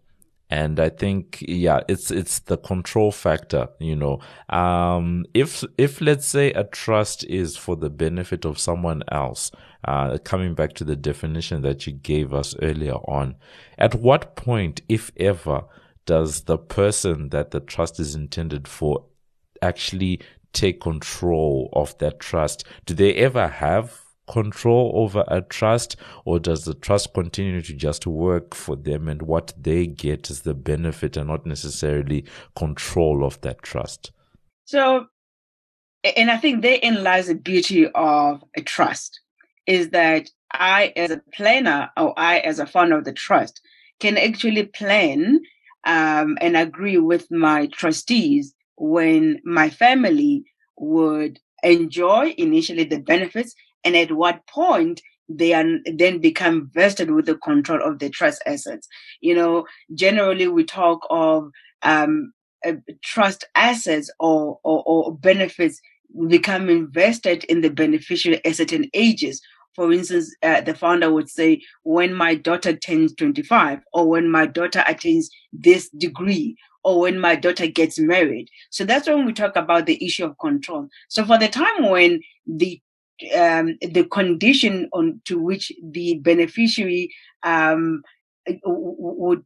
and 0.52 0.78
I 0.78 0.90
think 0.90 1.42
yeah, 1.48 1.80
it's 1.88 2.10
it's 2.10 2.40
the 2.40 2.58
control 2.58 3.10
factor. 3.10 3.68
You 3.78 3.96
know, 3.96 4.20
um, 4.50 5.24
if 5.32 5.64
if 5.78 6.02
let's 6.02 6.26
say 6.26 6.52
a 6.52 6.64
trust 6.64 7.24
is 7.24 7.56
for 7.56 7.74
the 7.74 7.88
benefit 7.88 8.44
of 8.44 8.58
someone 8.58 9.02
else, 9.10 9.50
uh, 9.88 10.18
coming 10.24 10.54
back 10.54 10.74
to 10.74 10.84
the 10.84 10.94
definition 10.94 11.62
that 11.62 11.86
you 11.86 11.94
gave 11.94 12.34
us 12.34 12.54
earlier 12.60 12.96
on, 13.08 13.36
at 13.78 13.94
what 13.94 14.36
point, 14.36 14.82
if 14.90 15.10
ever, 15.16 15.62
does 16.04 16.42
the 16.42 16.58
person 16.58 17.30
that 17.30 17.52
the 17.52 17.60
trust 17.60 17.98
is 17.98 18.14
intended 18.14 18.68
for 18.68 19.06
actually 19.62 20.20
take 20.52 20.82
control 20.82 21.70
of 21.72 21.96
that 21.96 22.20
trust? 22.20 22.64
Do 22.84 22.92
they 22.92 23.14
ever 23.14 23.48
have 23.48 24.01
control 24.32 24.90
over 24.94 25.24
a 25.28 25.42
trust 25.42 25.94
or 26.24 26.40
does 26.40 26.64
the 26.64 26.74
trust 26.74 27.12
continue 27.12 27.60
to 27.60 27.74
just 27.74 28.06
work 28.06 28.54
for 28.54 28.74
them 28.74 29.06
and 29.06 29.22
what 29.22 29.52
they 29.60 29.86
get 29.86 30.30
is 30.30 30.40
the 30.40 30.54
benefit 30.54 31.18
and 31.18 31.28
not 31.28 31.44
necessarily 31.44 32.24
control 32.56 33.24
of 33.24 33.38
that 33.42 33.62
trust? 33.62 34.10
So, 34.64 35.06
and 36.16 36.30
I 36.30 36.38
think 36.38 36.62
therein 36.62 37.04
lies 37.04 37.26
the 37.26 37.34
beauty 37.34 37.86
of 37.94 38.42
a 38.56 38.62
trust 38.62 39.20
is 39.66 39.90
that 39.90 40.30
I, 40.50 40.94
as 40.96 41.10
a 41.10 41.22
planner 41.34 41.90
or 41.96 42.18
I, 42.18 42.38
as 42.38 42.58
a 42.58 42.66
founder 42.66 42.96
of 42.96 43.04
the 43.04 43.12
trust, 43.12 43.60
can 44.00 44.16
actually 44.16 44.64
plan 44.64 45.40
um, 45.84 46.38
and 46.40 46.56
agree 46.56 46.98
with 46.98 47.30
my 47.30 47.66
trustees 47.66 48.54
when 48.76 49.40
my 49.44 49.68
family 49.68 50.44
would 50.78 51.38
enjoy 51.62 52.34
initially 52.38 52.84
the 52.84 52.98
benefits 52.98 53.54
and 53.84 53.96
at 53.96 54.12
what 54.12 54.46
point 54.46 55.00
they 55.28 55.52
are 55.52 55.64
then 55.94 56.20
become 56.20 56.70
vested 56.74 57.10
with 57.10 57.26
the 57.26 57.36
control 57.36 57.80
of 57.82 57.98
the 57.98 58.10
trust 58.10 58.42
assets. 58.46 58.88
You 59.20 59.34
know, 59.34 59.66
generally 59.94 60.48
we 60.48 60.64
talk 60.64 61.06
of 61.10 61.50
um, 61.82 62.32
uh, 62.66 62.74
trust 63.02 63.44
assets 63.54 64.10
or, 64.20 64.58
or, 64.62 64.82
or 64.86 65.16
benefits 65.16 65.80
become 66.28 66.68
invested 66.68 67.44
in 67.44 67.60
the 67.60 67.70
beneficiary 67.70 68.44
at 68.44 68.56
certain 68.56 68.88
ages. 68.94 69.40
For 69.74 69.90
instance, 69.90 70.34
uh, 70.42 70.60
the 70.60 70.74
founder 70.74 71.10
would 71.10 71.30
say, 71.30 71.62
when 71.82 72.12
my 72.12 72.34
daughter 72.34 72.76
turns 72.76 73.14
25, 73.14 73.80
or 73.94 74.08
when 74.08 74.30
my 74.30 74.44
daughter 74.44 74.84
attains 74.86 75.30
this 75.50 75.88
degree, 75.90 76.56
or 76.84 77.00
when 77.00 77.18
my 77.18 77.36
daughter 77.36 77.66
gets 77.66 77.98
married. 77.98 78.48
So 78.70 78.84
that's 78.84 79.08
when 79.08 79.24
we 79.24 79.32
talk 79.32 79.56
about 79.56 79.86
the 79.86 80.04
issue 80.04 80.26
of 80.26 80.38
control. 80.38 80.88
So 81.08 81.24
for 81.24 81.38
the 81.38 81.48
time 81.48 81.88
when 81.88 82.20
the 82.46 82.80
um, 83.34 83.78
the 83.80 84.04
condition 84.10 84.88
on 84.92 85.20
to 85.24 85.38
which 85.38 85.72
the 85.82 86.18
beneficiary 86.18 87.12
um, 87.42 88.02
would 88.64 89.44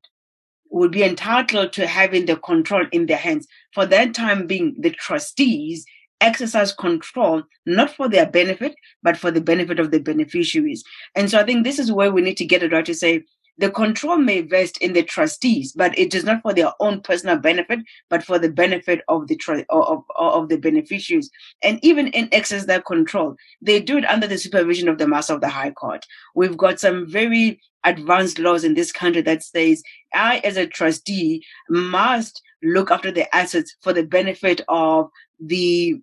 would 0.71 0.91
be 0.91 1.05
entitled 1.05 1.73
to 1.73 1.87
having 1.87 2.27
the 2.27 2.37
control 2.37 2.85
in 2.93 3.07
their 3.07 3.17
hands. 3.17 3.47
For 3.73 3.87
that 3.87 4.15
time 4.15 4.47
being, 4.47 4.77
the 4.79 4.91
trustees 4.91 5.87
exercise 6.21 6.73
control 6.73 7.43
not 7.67 7.91
for 7.91 8.09
their 8.09 8.27
benefit, 8.27 8.75
but 9.03 9.17
for 9.17 9.31
the 9.31 9.41
benefit 9.41 9.79
of 9.79 9.91
the 9.91 10.01
beneficiaries. 10.01 10.83
And 11.15 11.31
so 11.31 11.39
I 11.39 11.45
think 11.45 11.65
this 11.65 11.79
is 11.79 11.93
where 11.93 12.11
we 12.11 12.23
need 12.23 12.37
to 12.39 12.47
get 12.47 12.63
it 12.63 12.73
right 12.73 12.85
to 12.87 12.95
say 12.95 13.25
the 13.59 13.71
control 13.71 14.19
may 14.19 14.43
vest 14.43 14.79
in 14.79 14.93
the 14.93 15.03
trustees, 15.03 15.73
but 15.73 15.99
it 15.99 16.15
is 16.15 16.25
not 16.25 16.43
for 16.43 16.53
their 16.53 16.73
own 16.81 17.01
personal 17.01 17.39
benefit, 17.39 17.81
but 18.11 18.23
for 18.23 18.39
the 18.39 18.51
benefit 18.51 19.01
of 19.09 19.27
the 19.29 19.39
of, 19.71 20.05
of 20.19 20.49
the 20.49 20.59
beneficiaries. 20.59 21.31
And 21.63 21.79
even 21.83 22.09
in 22.09 22.29
excess 22.33 22.67
that 22.67 22.85
control, 22.85 23.37
they 23.63 23.81
do 23.81 23.99
it 23.99 24.05
under 24.05 24.27
the 24.27 24.39
supervision 24.39 24.89
of 24.89 24.99
the 24.99 25.09
Master 25.09 25.35
of 25.35 25.41
the 25.41 25.49
High 25.49 25.71
Court. 25.71 26.05
We've 26.35 26.57
got 26.57 26.81
some 26.81 27.09
very 27.09 27.61
advanced 27.85 28.39
laws 28.39 28.65
in 28.65 28.75
this 28.75 28.93
country 28.93 29.23
that 29.23 29.43
says 29.43 29.83
I, 30.13 30.39
as 30.39 30.57
a 30.57 30.67
trustee, 30.67 31.45
must 31.69 32.43
look 32.63 32.91
after 32.91 33.11
the 33.11 33.35
assets 33.35 33.75
for 33.81 33.93
the 33.93 34.03
benefit 34.03 34.61
of 34.69 35.09
the 35.41 36.01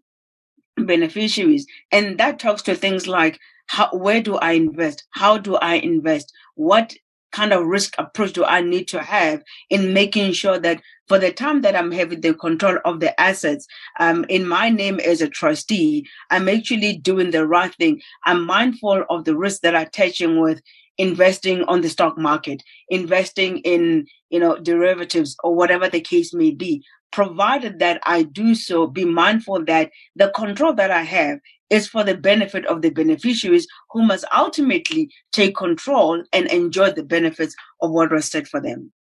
beneficiaries. 0.78 1.68
And 1.92 2.18
that 2.18 2.40
talks 2.40 2.62
to 2.64 2.76
things 2.76 3.08
like 3.08 3.40
how, 3.68 3.90
where 3.92 4.22
do 4.22 4.36
I 4.38 4.54
invest? 4.54 5.06
How 5.12 5.38
do 5.38 5.56
I 5.56 5.76
invest? 5.76 6.32
What 6.56 6.96
kind 7.34 7.52
of 7.52 7.66
risk 7.66 7.96
approach 7.98 8.34
do 8.34 8.46
I 8.46 8.62
need 8.62 8.88
to 8.90 9.02
have 9.02 9.44
in 9.70 9.94
making 9.94 10.32
sure 10.34 10.60
that 10.60 10.82
for 11.08 11.20
the 11.20 11.34
time 11.34 11.62
that 11.64 11.76
I'm 11.76 11.92
having 11.92 12.22
the 12.22 12.34
control 12.34 12.78
of 12.86 13.00
the 13.02 13.20
assets 13.20 13.68
um, 14.00 14.26
in 14.30 14.48
my 14.48 14.70
name 14.70 15.00
as 15.02 15.22
a 15.22 15.28
trustee, 15.28 16.08
I'm 16.30 16.48
actually 16.48 16.98
doing 16.98 17.32
the 17.32 17.46
right 17.46 17.74
thing. 17.76 18.02
I'm 18.26 18.46
mindful 18.46 19.04
of 19.10 19.26
the 19.26 19.36
risks 19.36 19.60
that 19.62 19.76
i're 19.76 19.82
attaching 19.82 20.40
with 20.40 20.62
investing 20.98 21.64
on 21.64 21.82
the 21.82 21.90
stock 21.90 22.18
market, 22.18 22.64
investing 22.90 23.58
in, 23.60 24.06
you 24.30 24.40
know, 24.40 24.58
derivatives 24.58 25.36
or 25.44 25.56
whatever 25.56 25.90
the 25.90 26.02
case 26.02 26.34
may 26.34 26.52
be 26.52 26.84
provided 27.12 27.80
that 27.80 28.02
I 28.06 28.24
do 28.24 28.56
so, 28.56 28.88
be 28.88 29.06
mindful 29.06 29.66
that 29.66 29.92
the 30.16 30.30
control 30.30 30.74
that 30.74 30.90
I 30.90 31.04
have 31.04 31.40
is 31.74 31.88
for 31.88 32.04
the 32.04 32.16
benefit 32.16 32.66
of 32.68 32.82
the 32.84 32.92
beneficiaries 32.92 33.68
who 33.92 34.04
must 34.04 34.26
ultimately 34.36 35.10
take 35.32 35.56
control 35.56 36.24
and 36.32 36.48
enjoy 36.52 36.92
the 36.92 37.04
benefits 37.04 37.56
of 37.82 37.92
what 37.92 38.12
was 38.12 38.30
set 38.30 38.48
for 38.48 38.62
them. 38.62 38.92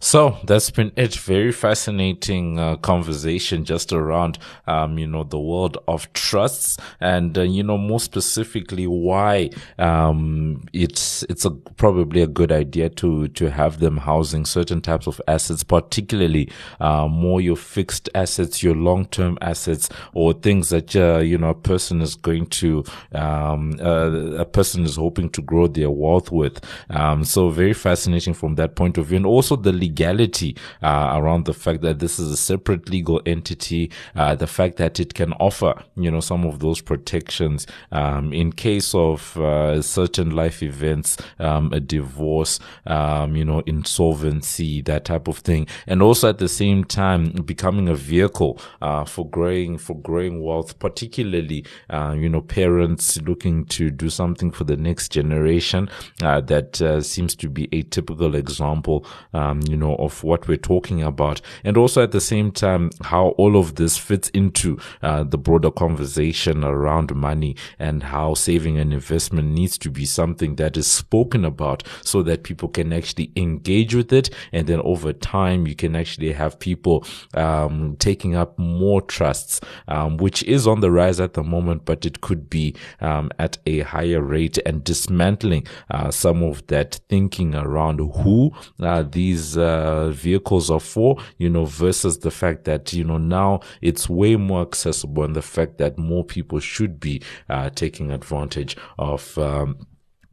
So 0.00 0.36
that's 0.44 0.70
been 0.70 0.92
it. 0.96 1.16
Very 1.16 1.50
fascinating 1.50 2.58
uh, 2.58 2.76
conversation 2.76 3.64
just 3.64 3.92
around, 3.92 4.38
um, 4.66 4.96
you 4.96 5.08
know, 5.08 5.24
the 5.24 5.40
world 5.40 5.76
of 5.88 6.12
trusts 6.12 6.76
and, 7.00 7.36
uh, 7.36 7.42
you 7.42 7.64
know, 7.64 7.76
more 7.78 7.98
specifically 7.98 8.86
why, 8.86 9.50
um, 9.78 10.64
it's, 10.72 11.24
it's 11.24 11.44
a, 11.44 11.50
probably 11.50 12.22
a 12.22 12.28
good 12.28 12.52
idea 12.52 12.88
to, 12.90 13.26
to 13.28 13.50
have 13.50 13.80
them 13.80 13.96
housing 13.96 14.44
certain 14.44 14.80
types 14.80 15.08
of 15.08 15.20
assets, 15.26 15.64
particularly, 15.64 16.48
uh, 16.78 17.08
more 17.08 17.40
your 17.40 17.56
fixed 17.56 18.08
assets, 18.14 18.62
your 18.62 18.76
long-term 18.76 19.36
assets 19.40 19.88
or 20.14 20.32
things 20.32 20.68
that, 20.68 20.94
uh, 20.94 21.18
you 21.18 21.36
know, 21.36 21.50
a 21.50 21.54
person 21.54 22.00
is 22.00 22.14
going 22.14 22.46
to, 22.46 22.84
um, 23.12 23.78
uh, 23.80 24.36
a 24.38 24.44
person 24.44 24.84
is 24.84 24.94
hoping 24.94 25.28
to 25.30 25.42
grow 25.42 25.66
their 25.66 25.90
wealth 25.90 26.30
with. 26.30 26.64
Um, 26.90 27.24
so 27.24 27.50
very 27.50 27.72
fascinating 27.74 28.34
from 28.34 28.54
that 28.54 28.76
point 28.76 28.96
of 28.96 29.06
view. 29.06 29.16
And 29.16 29.26
also 29.26 29.56
the 29.56 29.72
legality 29.88 30.56
uh, 30.82 31.12
around 31.14 31.44
the 31.44 31.54
fact 31.54 31.80
that 31.80 31.98
this 31.98 32.18
is 32.18 32.30
a 32.30 32.36
separate 32.36 32.88
legal 32.88 33.20
entity, 33.26 33.90
uh, 34.14 34.34
the 34.34 34.46
fact 34.46 34.76
that 34.76 35.00
it 35.00 35.14
can 35.14 35.32
offer, 35.34 35.74
you 35.96 36.10
know, 36.10 36.20
some 36.20 36.44
of 36.44 36.58
those 36.58 36.80
protections 36.80 37.66
um, 37.92 38.32
in 38.32 38.52
case 38.52 38.94
of 38.94 39.36
uh, 39.38 39.80
certain 39.82 40.30
life 40.30 40.62
events, 40.62 41.16
um, 41.38 41.72
a 41.72 41.80
divorce, 41.80 42.60
um, 42.86 43.36
you 43.36 43.44
know, 43.44 43.60
insolvency, 43.66 44.82
that 44.82 45.04
type 45.04 45.28
of 45.28 45.38
thing, 45.38 45.66
and 45.86 46.02
also 46.02 46.28
at 46.28 46.38
the 46.38 46.48
same 46.48 46.84
time 46.84 47.30
becoming 47.44 47.88
a 47.88 47.94
vehicle 47.94 48.60
uh, 48.82 49.04
for 49.04 49.28
growing 49.28 49.78
for 49.78 49.96
growing 49.96 50.42
wealth, 50.42 50.78
particularly, 50.78 51.64
uh, 51.90 52.14
you 52.16 52.28
know, 52.28 52.42
parents 52.42 53.20
looking 53.22 53.64
to 53.66 53.90
do 53.90 54.10
something 54.10 54.50
for 54.50 54.64
the 54.64 54.76
next 54.76 55.10
generation. 55.10 55.88
Uh, 56.22 56.40
that 56.40 56.76
seems 57.02 57.34
to 57.34 57.48
be 57.48 57.68
a 57.72 57.82
typical 57.82 58.34
example, 58.34 59.06
um, 59.32 59.60
you 59.68 59.76
know, 59.78 59.94
of 59.96 60.22
what 60.24 60.48
we're 60.48 60.56
talking 60.56 61.02
about. 61.02 61.40
And 61.64 61.76
also 61.76 62.02
at 62.02 62.12
the 62.12 62.20
same 62.20 62.52
time, 62.52 62.90
how 63.02 63.28
all 63.38 63.56
of 63.56 63.76
this 63.76 63.96
fits 63.96 64.28
into 64.30 64.78
uh, 65.02 65.24
the 65.24 65.38
broader 65.38 65.70
conversation 65.70 66.64
around 66.64 67.14
money 67.14 67.56
and 67.78 68.02
how 68.02 68.34
saving 68.34 68.78
and 68.78 68.92
investment 68.92 69.48
needs 69.48 69.78
to 69.78 69.90
be 69.90 70.04
something 70.04 70.56
that 70.56 70.76
is 70.76 70.86
spoken 70.86 71.44
about 71.44 71.82
so 72.02 72.22
that 72.22 72.42
people 72.42 72.68
can 72.68 72.92
actually 72.92 73.32
engage 73.36 73.94
with 73.94 74.12
it. 74.12 74.30
And 74.52 74.66
then 74.66 74.80
over 74.80 75.12
time, 75.12 75.66
you 75.66 75.74
can 75.74 75.96
actually 75.96 76.32
have 76.32 76.58
people 76.58 77.04
um, 77.34 77.96
taking 77.98 78.34
up 78.34 78.58
more 78.58 79.00
trusts, 79.00 79.60
um, 79.86 80.16
which 80.16 80.42
is 80.44 80.66
on 80.66 80.80
the 80.80 80.90
rise 80.90 81.20
at 81.20 81.34
the 81.34 81.42
moment, 81.42 81.84
but 81.84 82.04
it 82.04 82.20
could 82.20 82.50
be 82.50 82.74
um, 83.00 83.30
at 83.38 83.58
a 83.66 83.80
higher 83.80 84.20
rate 84.20 84.58
and 84.66 84.84
dismantling 84.84 85.66
uh, 85.90 86.10
some 86.10 86.42
of 86.42 86.66
that 86.66 87.00
thinking 87.08 87.54
around 87.54 87.98
who 87.98 88.52
uh, 88.80 89.02
these 89.02 89.56
uh, 89.68 90.10
vehicles 90.10 90.70
are 90.70 90.80
for, 90.80 91.16
you 91.38 91.48
know, 91.50 91.64
versus 91.64 92.18
the 92.18 92.30
fact 92.30 92.64
that, 92.64 92.92
you 92.92 93.04
know, 93.04 93.18
now 93.18 93.60
it's 93.82 94.08
way 94.08 94.36
more 94.36 94.62
accessible 94.62 95.24
and 95.24 95.36
the 95.36 95.42
fact 95.42 95.78
that 95.78 95.98
more 95.98 96.24
people 96.24 96.60
should 96.60 96.98
be 96.98 97.22
uh, 97.48 97.70
taking 97.70 98.10
advantage 98.10 98.76
of. 98.98 99.36
Um, 99.38 99.86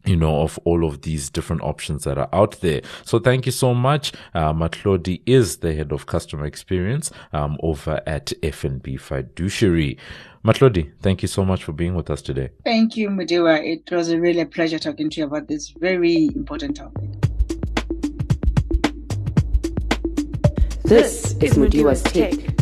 you 0.08 0.16
know, 0.16 0.42
of 0.42 0.60
all 0.66 0.86
of 0.86 1.02
these 1.02 1.32
different 1.32 1.64
options 1.64 2.04
that 2.04 2.16
are 2.16 2.30
out 2.32 2.62
there. 2.62 2.82
So 3.06 3.18
thank 3.18 3.48
you 3.48 3.52
so 3.52 3.74
much. 3.74 4.14
Uh, 4.36 4.54
Matlodi 4.54 5.24
is 5.26 5.58
the 5.58 5.74
head 5.74 5.92
of 5.92 6.06
customer 6.06 6.46
experience 6.46 7.10
um, 7.34 7.58
over 7.64 8.00
at 8.06 8.28
FNB 8.44 9.00
Fiduciary. 9.00 9.98
Matlodi, 10.46 10.92
thank 11.02 11.24
you 11.24 11.28
so 11.28 11.44
much 11.44 11.64
for 11.64 11.72
being 11.72 11.96
with 11.96 12.12
us 12.12 12.22
today. 12.22 12.50
Thank 12.64 12.96
you, 12.96 13.10
Mudiwa. 13.10 13.66
It 13.66 13.92
was 13.92 14.10
a 14.10 14.20
really 14.20 14.42
a 14.42 14.46
pleasure 14.46 14.78
talking 14.78 15.10
to 15.10 15.22
you 15.22 15.26
about 15.26 15.48
this 15.48 15.70
very 15.70 16.30
important 16.36 16.78
topic. 16.78 17.25
This 20.86 21.34
is 21.42 21.56
Mudiwa's 21.56 22.04
Take. 22.04 22.55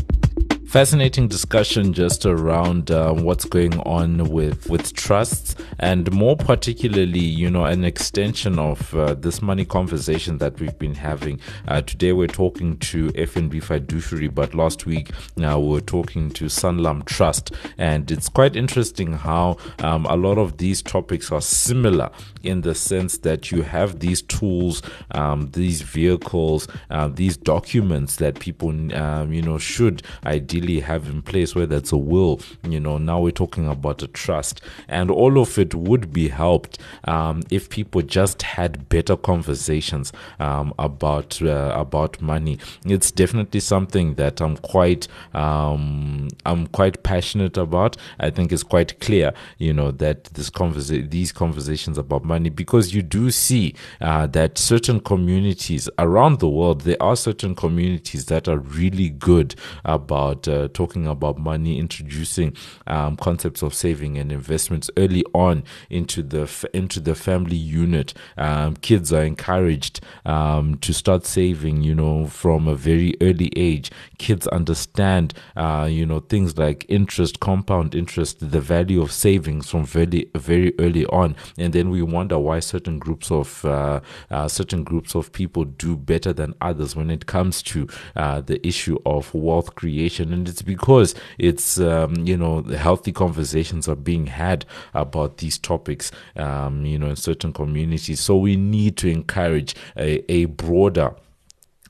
Fascinating 0.73 1.27
discussion 1.27 1.93
just 1.93 2.25
around 2.25 2.89
uh, 2.89 3.13
what's 3.13 3.45
going 3.45 3.79
on 3.81 4.31
with 4.31 4.71
with 4.71 4.91
trusts, 4.95 5.55
and 5.77 6.11
more 6.11 6.35
particularly, 6.35 7.19
you 7.19 7.51
know, 7.51 7.65
an 7.65 7.83
extension 7.83 8.57
of 8.57 8.91
uh, 8.95 9.13
this 9.13 9.39
money 9.39 9.65
conversation 9.65 10.39
that 10.39 10.59
we've 10.59 10.79
been 10.79 10.95
having. 10.95 11.39
Uh, 11.67 11.81
today, 11.81 12.11
we're 12.11 12.25
talking 12.25 12.79
to 12.79 13.09
FNB 13.09 13.61
Fiduciary, 13.61 14.29
but 14.29 14.55
last 14.55 14.87
week 14.87 15.11
now 15.37 15.57
uh, 15.57 15.59
we 15.59 15.69
were 15.73 15.81
talking 15.81 16.31
to 16.31 16.45
Sanlam 16.45 17.05
Trust, 17.05 17.51
and 17.77 18.09
it's 18.09 18.27
quite 18.27 18.55
interesting 18.55 19.13
how 19.13 19.57
um, 19.77 20.07
a 20.07 20.15
lot 20.15 20.39
of 20.39 20.57
these 20.57 20.81
topics 20.81 21.31
are 21.31 21.41
similar 21.41 22.09
in 22.41 22.61
the 22.61 22.73
sense 22.73 23.19
that 23.19 23.51
you 23.51 23.61
have 23.61 23.99
these 23.99 24.23
tools, 24.23 24.81
um, 25.11 25.51
these 25.51 25.83
vehicles, 25.83 26.67
uh, 26.89 27.09
these 27.09 27.37
documents 27.37 28.15
that 28.15 28.39
people, 28.39 28.71
um, 28.95 29.31
you 29.31 29.43
know, 29.43 29.59
should 29.59 30.01
ideally 30.25 30.62
really 30.63 30.79
have 30.79 31.07
in 31.07 31.21
place, 31.21 31.55
whether 31.55 31.75
it's 31.77 31.91
a 31.91 31.97
will, 31.97 32.39
you 32.63 32.79
know, 32.79 32.97
now 32.97 33.19
we're 33.19 33.31
talking 33.31 33.67
about 33.67 34.01
a 34.01 34.07
trust, 34.07 34.61
and 34.87 35.11
all 35.11 35.39
of 35.39 35.57
it 35.57 35.75
would 35.75 36.13
be 36.13 36.29
helped 36.29 36.79
um, 37.05 37.43
if 37.51 37.69
people 37.69 38.01
just 38.01 38.41
had 38.41 38.87
better 38.89 39.17
conversations 39.17 40.11
um, 40.39 40.73
about 40.79 41.41
uh, 41.41 41.73
about 41.75 42.21
money. 42.21 42.57
It's 42.85 43.11
definitely 43.11 43.59
something 43.59 44.15
that 44.15 44.41
I'm 44.41 44.57
quite 44.57 45.07
um, 45.33 46.29
I'm 46.45 46.67
quite 46.67 47.03
passionate 47.03 47.57
about. 47.57 47.97
I 48.19 48.29
think 48.29 48.51
it's 48.51 48.63
quite 48.63 48.99
clear, 48.99 49.33
you 49.57 49.73
know, 49.73 49.91
that 49.91 50.25
this 50.25 50.49
conversa- 50.49 51.09
these 51.09 51.31
conversations 51.31 51.97
about 51.97 52.23
money 52.23 52.49
because 52.49 52.93
you 52.93 53.01
do 53.01 53.31
see 53.31 53.75
uh, 54.01 54.27
that 54.27 54.57
certain 54.57 54.99
communities 54.99 55.89
around 55.97 56.39
the 56.39 56.47
world 56.49 56.81
there 56.81 57.01
are 57.01 57.15
certain 57.15 57.55
communities 57.55 58.25
that 58.25 58.47
are 58.47 58.57
really 58.57 59.09
good 59.09 59.55
about 59.85 60.47
uh, 60.47 60.52
talking 60.69 61.07
about 61.07 61.37
money, 61.37 61.79
introducing 61.79 62.55
um, 62.87 63.17
concepts 63.17 63.61
of 63.61 63.73
saving 63.73 64.17
and 64.17 64.31
investments 64.31 64.89
early 64.97 65.23
on 65.33 65.63
into 65.89 66.21
the 66.23 66.43
f- 66.43 66.65
into 66.73 66.99
the 66.99 67.15
family 67.15 67.55
unit. 67.55 68.13
Um, 68.37 68.75
kids 68.75 69.11
are 69.11 69.23
encouraged 69.23 70.01
um, 70.25 70.75
to 70.79 70.93
start 70.93 71.25
saving, 71.25 71.81
you 71.81 71.95
know, 71.95 72.27
from 72.27 72.67
a 72.67 72.75
very 72.75 73.15
early 73.21 73.51
age. 73.55 73.91
Kids 74.17 74.47
understand, 74.47 75.33
uh, 75.55 75.87
you 75.89 76.05
know, 76.05 76.19
things 76.19 76.57
like 76.57 76.85
interest, 76.89 77.39
compound 77.39 77.95
interest, 77.95 78.51
the 78.51 78.61
value 78.61 79.01
of 79.01 79.11
savings 79.11 79.69
from 79.69 79.85
very 79.85 80.29
very 80.35 80.73
early 80.79 81.05
on, 81.07 81.35
and 81.57 81.73
then 81.73 81.89
we 81.89 82.01
wonder 82.01 82.37
why 82.39 82.59
certain 82.59 82.99
groups 82.99 83.31
of 83.31 83.63
uh, 83.65 83.99
uh, 84.31 84.47
certain 84.47 84.83
groups 84.83 85.15
of 85.15 85.31
people 85.31 85.65
do 85.65 85.95
better 85.95 86.33
than 86.33 86.53
others 86.61 86.95
when 86.95 87.09
it 87.09 87.25
comes 87.25 87.61
to 87.63 87.87
uh, 88.15 88.41
the 88.41 88.65
issue 88.65 88.97
of 89.05 89.33
wealth 89.33 89.75
creation, 89.75 90.33
and 90.33 90.42
it's 90.47 90.61
because 90.61 91.15
it's 91.37 91.79
um, 91.79 92.15
you 92.15 92.37
know 92.37 92.61
the 92.61 92.77
healthy 92.77 93.11
conversations 93.11 93.87
are 93.87 93.95
being 93.95 94.27
had 94.27 94.65
about 94.93 95.37
these 95.37 95.57
topics, 95.57 96.11
um, 96.35 96.85
you 96.85 96.97
know, 96.97 97.09
in 97.09 97.15
certain 97.15 97.53
communities. 97.53 98.19
So 98.19 98.37
we 98.37 98.55
need 98.55 98.97
to 98.97 99.07
encourage 99.09 99.75
a, 99.97 100.31
a 100.31 100.45
broader 100.45 101.15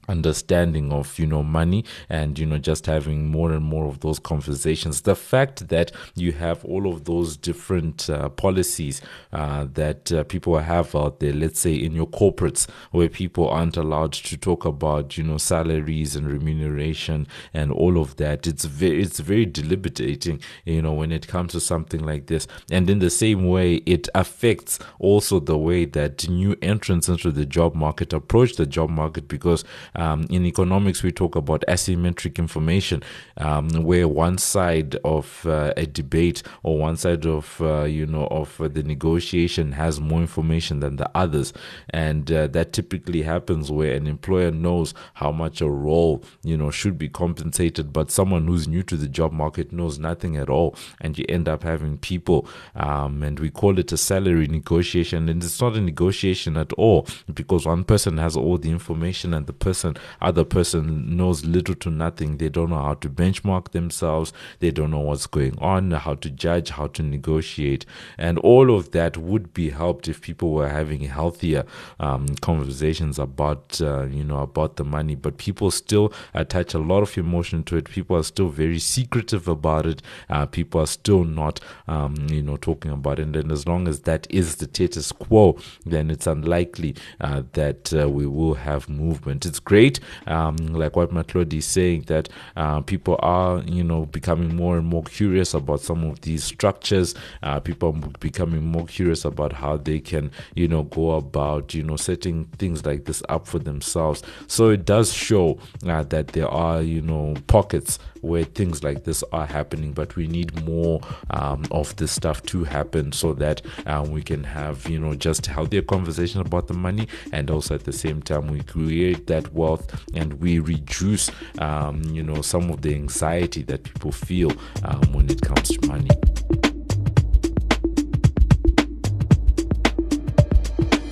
understanding 0.07 0.91
of 0.91 1.17
you 1.17 1.25
know 1.25 1.43
money 1.43 1.85
and 2.09 2.37
you 2.37 2.45
know 2.45 2.57
just 2.57 2.85
having 2.85 3.29
more 3.29 3.51
and 3.51 3.63
more 3.63 3.87
of 3.87 3.99
those 4.01 4.19
conversations. 4.19 5.01
The 5.01 5.15
fact 5.15 5.69
that 5.69 5.91
you 6.15 6.33
have 6.33 6.63
all 6.65 6.91
of 6.91 7.05
those 7.05 7.37
different 7.37 8.09
uh, 8.09 8.29
policies 8.29 9.01
uh, 9.31 9.67
that 9.73 10.11
uh, 10.11 10.23
people 10.23 10.57
have 10.57 10.95
out 10.95 11.19
there 11.19 11.33
let's 11.33 11.59
say 11.59 11.73
in 11.73 11.93
your 11.93 12.07
corporates 12.07 12.69
where 12.91 13.09
people 13.09 13.47
aren't 13.49 13.77
allowed 13.77 14.13
to 14.13 14.37
talk 14.37 14.65
about 14.65 15.17
you 15.17 15.23
know 15.23 15.37
salaries 15.37 16.15
and 16.15 16.27
remuneration 16.27 17.27
and 17.53 17.71
all 17.71 17.99
of 17.99 18.15
that 18.17 18.47
it's 18.47 18.65
very 18.65 19.01
it's 19.01 19.19
very 19.19 19.45
deliberating 19.45 20.39
you 20.65 20.81
know 20.81 20.93
when 20.93 21.11
it 21.11 21.27
comes 21.27 21.51
to 21.53 21.59
something 21.59 22.03
like 22.03 22.27
this. 22.27 22.47
And 22.71 22.89
in 22.89 22.99
the 22.99 23.09
same 23.09 23.47
way 23.47 23.75
it 23.85 24.09
affects 24.15 24.79
also 24.99 25.39
the 25.39 25.57
way 25.57 25.85
that 25.85 26.27
new 26.29 26.55
entrants 26.61 27.07
into 27.07 27.31
the 27.31 27.45
job 27.45 27.75
market 27.75 28.13
approach 28.13 28.55
the 28.55 28.65
job 28.65 28.89
market 28.89 29.27
because 29.27 29.63
um, 29.95 30.25
in 30.29 30.45
economics, 30.45 31.03
we 31.03 31.11
talk 31.11 31.35
about 31.35 31.63
asymmetric 31.67 32.37
information, 32.37 33.03
um, 33.37 33.69
where 33.83 34.07
one 34.07 34.37
side 34.37 34.95
of 35.03 35.45
uh, 35.45 35.73
a 35.77 35.85
debate 35.85 36.43
or 36.63 36.77
one 36.77 36.97
side 36.97 37.25
of 37.25 37.61
uh, 37.61 37.83
you 37.83 38.05
know 38.05 38.27
of 38.27 38.57
the 38.73 38.83
negotiation 38.83 39.73
has 39.73 39.99
more 39.99 40.21
information 40.21 40.79
than 40.79 40.95
the 40.95 41.09
others, 41.15 41.53
and 41.89 42.31
uh, 42.31 42.47
that 42.47 42.73
typically 42.73 43.21
happens 43.21 43.71
where 43.71 43.93
an 43.93 44.07
employer 44.07 44.51
knows 44.51 44.93
how 45.15 45.31
much 45.31 45.61
a 45.61 45.69
role 45.69 46.23
you 46.43 46.57
know 46.57 46.71
should 46.71 46.97
be 46.97 47.09
compensated, 47.09 47.93
but 47.93 48.09
someone 48.09 48.47
who's 48.47 48.67
new 48.67 48.83
to 48.83 48.97
the 48.97 49.07
job 49.07 49.31
market 49.31 49.71
knows 49.71 49.99
nothing 49.99 50.37
at 50.37 50.49
all, 50.49 50.75
and 51.01 51.17
you 51.17 51.25
end 51.29 51.47
up 51.47 51.63
having 51.63 51.97
people, 51.97 52.47
um, 52.75 53.21
and 53.23 53.39
we 53.39 53.49
call 53.49 53.77
it 53.77 53.91
a 53.91 53.97
salary 53.97 54.47
negotiation, 54.47 55.29
and 55.29 55.43
it's 55.43 55.61
not 55.61 55.75
a 55.75 55.81
negotiation 55.81 56.57
at 56.57 56.71
all 56.73 57.05
because 57.33 57.65
one 57.65 57.83
person 57.83 58.17
has 58.17 58.35
all 58.35 58.57
the 58.57 58.71
information 58.71 59.33
and 59.33 59.45
the 59.47 59.53
person 59.53 59.82
person 59.83 59.97
other 60.21 60.43
person 60.43 61.17
knows 61.17 61.45
little 61.45 61.75
to 61.75 61.89
nothing. 61.89 62.37
They 62.37 62.49
don't 62.49 62.69
know 62.69 62.81
how 62.81 62.93
to 62.95 63.09
benchmark 63.09 63.71
themselves. 63.71 64.33
They 64.59 64.71
don't 64.71 64.91
know 64.91 64.99
what's 64.99 65.27
going 65.27 65.57
on 65.59 65.91
how 65.91 66.15
to 66.15 66.29
judge 66.29 66.69
how 66.69 66.87
to 66.87 67.03
negotiate. 67.03 67.85
And 68.17 68.39
all 68.39 68.75
of 68.75 68.91
that 68.91 69.17
would 69.17 69.53
be 69.53 69.69
helped 69.69 70.07
if 70.07 70.21
people 70.21 70.51
were 70.51 70.69
having 70.69 71.01
healthier 71.01 71.65
um, 71.99 72.27
conversations 72.41 73.19
about 73.19 73.81
uh, 73.81 74.03
you 74.05 74.23
know 74.23 74.39
about 74.39 74.75
the 74.77 74.83
money. 74.83 75.15
But 75.15 75.37
people 75.37 75.71
still 75.71 76.13
attach 76.33 76.73
a 76.73 76.79
lot 76.79 77.03
of 77.03 77.17
emotion 77.17 77.63
to 77.65 77.77
it. 77.77 77.89
People 77.89 78.17
are 78.17 78.23
still 78.23 78.49
very 78.49 78.79
secretive 78.79 79.47
about 79.47 79.85
it. 79.85 80.01
Uh, 80.29 80.45
people 80.45 80.81
are 80.81 80.87
still 80.87 81.23
not 81.23 81.59
um, 81.87 82.15
you 82.29 82.41
know 82.41 82.57
talking 82.57 82.91
about 82.91 83.19
it. 83.19 83.35
And 83.35 83.51
as 83.51 83.67
long 83.67 83.87
as 83.87 84.01
that 84.01 84.27
is 84.29 84.55
the 84.55 84.65
status 84.65 85.11
quo 85.11 85.57
then 85.85 86.09
it's 86.09 86.27
unlikely 86.27 86.95
uh, 87.21 87.43
that 87.53 87.93
uh, 87.93 88.09
we 88.09 88.25
will 88.25 88.55
have 88.55 88.89
movement. 88.89 89.45
It's 89.45 89.59
great 89.59 89.72
great. 89.73 89.99
Um, 90.27 90.57
like 90.57 90.95
what 90.95 91.09
Matlodi 91.09 91.55
is 91.55 91.65
saying, 91.65 92.03
that 92.03 92.29
uh, 92.55 92.81
people 92.81 93.15
are, 93.23 93.57
you 93.63 93.83
know, 93.83 94.05
becoming 94.05 94.55
more 94.55 94.77
and 94.77 94.85
more 94.85 95.01
curious 95.01 95.55
about 95.55 95.79
some 95.79 96.03
of 96.03 96.21
these 96.21 96.43
structures. 96.43 97.15
Uh, 97.41 97.59
people 97.59 97.89
are 97.89 98.09
becoming 98.19 98.63
more 98.63 98.85
curious 98.85 99.25
about 99.25 99.51
how 99.51 99.77
they 99.77 99.99
can, 99.99 100.29
you 100.53 100.67
know, 100.67 100.83
go 100.83 101.13
about, 101.13 101.73
you 101.73 101.81
know, 101.81 101.95
setting 101.95 102.45
things 102.59 102.85
like 102.85 103.05
this 103.05 103.23
up 103.29 103.47
for 103.47 103.57
themselves. 103.57 104.21
So 104.45 104.69
it 104.69 104.85
does 104.85 105.11
show 105.11 105.57
uh, 105.87 106.03
that 106.03 106.27
there 106.27 106.49
are, 106.49 106.83
you 106.83 107.01
know, 107.01 107.33
pockets 107.47 107.97
where 108.23 108.43
things 108.43 108.83
like 108.83 109.03
this 109.03 109.23
are 109.31 109.45
happening, 109.45 109.91
but 109.91 110.15
we 110.15 110.27
need 110.27 110.65
more 110.65 111.01
um, 111.31 111.63
of 111.71 111.95
this 111.97 112.11
stuff 112.11 112.41
to 112.43 112.63
happen 112.63 113.11
so 113.11 113.33
that 113.33 113.61
um, 113.85 114.11
we 114.11 114.21
can 114.21 114.43
have, 114.43 114.87
you 114.87 114.99
know, 114.99 115.13
just 115.13 115.45
healthier 115.45 115.81
conversation 115.81 116.41
about 116.41 116.67
the 116.67 116.73
money 116.73 117.07
and 117.31 117.51
also 117.51 117.75
at 117.75 117.83
the 117.83 117.93
same 117.93 118.21
time 118.21 118.47
we 118.47 118.61
create 118.61 119.27
that 119.27 119.53
wealth 119.53 120.03
and 120.13 120.33
we 120.35 120.59
reduce, 120.59 121.29
um, 121.59 122.01
you 122.03 122.23
know, 122.23 122.41
some 122.41 122.69
of 122.69 122.81
the 122.81 122.93
anxiety 122.93 123.61
that 123.63 123.83
people 123.83 124.11
feel 124.11 124.51
um, 124.83 125.01
when 125.13 125.29
it 125.29 125.41
comes 125.41 125.69
to 125.69 125.87
money. 125.87 126.09